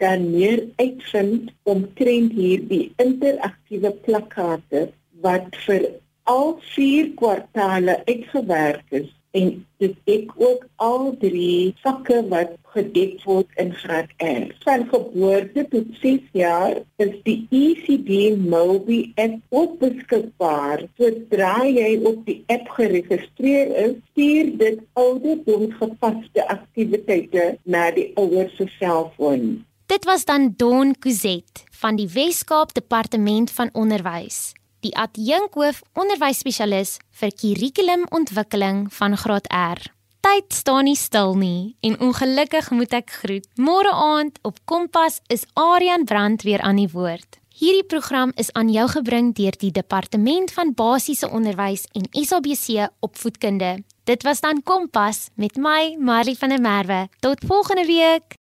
dan 0.00 0.26
meer 0.30 0.64
uitvind 0.80 1.52
omtrent 1.68 2.32
hierdie 2.32 2.86
interaktiewe 2.96 3.92
plakkate 4.08 4.86
wat 5.20 5.52
vir 5.66 5.84
al 6.32 6.56
4 6.72 7.12
kwartaale 7.20 8.00
uitgewerk 8.08 9.00
is 9.02 9.12
en 9.36 9.50
dit 9.78 10.10
ek 10.10 10.32
ook 10.36 10.64
al 10.82 11.12
drie 11.20 11.74
vakke 11.84 12.18
wat 12.32 12.56
gedek 12.74 13.18
word 13.26 13.60
in 13.62 13.72
graad 13.74 14.10
R. 14.24 14.50
Van 14.64 14.84
geboorte 14.90 15.64
tot 15.72 15.88
6 16.02 16.20
jaar 16.38 16.76
is 17.02 17.14
die 17.26 17.38
ECD 17.50 18.36
Mobi 18.38 19.00
app 19.16 19.38
ook 19.54 19.78
beskikbaar. 19.82 20.84
Sodra 20.98 21.56
jy 21.66 21.96
op 22.06 22.22
die 22.28 22.40
app 22.52 22.70
geregistreer 22.76 23.74
is, 23.86 23.96
stuur 24.12 24.54
dit 24.62 24.84
ouderdomsgepaste 24.98 26.46
aktiwiteite 26.46 27.50
na 27.64 27.90
die 27.96 28.10
ouers 28.20 28.54
se 28.58 28.68
selfoon. 28.78 29.64
Dit 29.90 30.06
was 30.06 30.24
dan 30.24 30.52
Don 30.56 30.94
Kuzet 30.98 31.66
van 31.80 31.98
die 31.98 32.06
Wes-Kaap 32.06 32.74
Departement 32.78 33.50
van 33.50 33.74
Onderwys 33.74 34.52
die 34.84 34.92
adjunkhoof 34.96 35.82
onderwysspesialis 35.98 36.98
vir 37.20 37.32
kurrikulumontwikkeling 37.42 38.86
van 38.96 39.16
graad 39.16 39.48
R. 39.52 39.82
Tyd 40.20 40.52
staan 40.52 40.84
nie 40.84 40.96
stil 40.96 41.34
nie 41.40 41.76
en 41.80 41.96
ongelukkig 42.00 42.70
moet 42.76 42.92
ek 42.92 43.12
groet. 43.22 43.46
Môre 43.56 43.92
aand 43.92 44.36
op 44.44 44.58
Kompas 44.68 45.20
is 45.32 45.46
Aryan 45.56 46.04
Brand 46.04 46.44
weer 46.44 46.60
aan 46.60 46.76
die 46.76 46.90
woord. 46.92 47.40
Hierdie 47.60 47.84
program 47.84 48.30
is 48.40 48.52
aan 48.56 48.70
jou 48.72 48.86
gebring 48.88 49.34
deur 49.36 49.56
die 49.60 49.72
Departement 49.72 50.52
van 50.56 50.74
Basiese 50.76 51.28
Onderwys 51.28 51.86
en 51.92 52.06
SABC 52.12 52.86
Opvoedkunde. 53.04 53.82
Dit 54.08 54.22
was 54.24 54.40
dan 54.40 54.62
Kompas 54.62 55.28
met 55.34 55.56
my 55.56 55.96
Marley 55.98 56.34
van 56.40 56.48
der 56.48 56.60
Merwe. 56.60 57.08
Tot 57.20 57.44
volgende 57.46 57.84
week. 57.86 58.38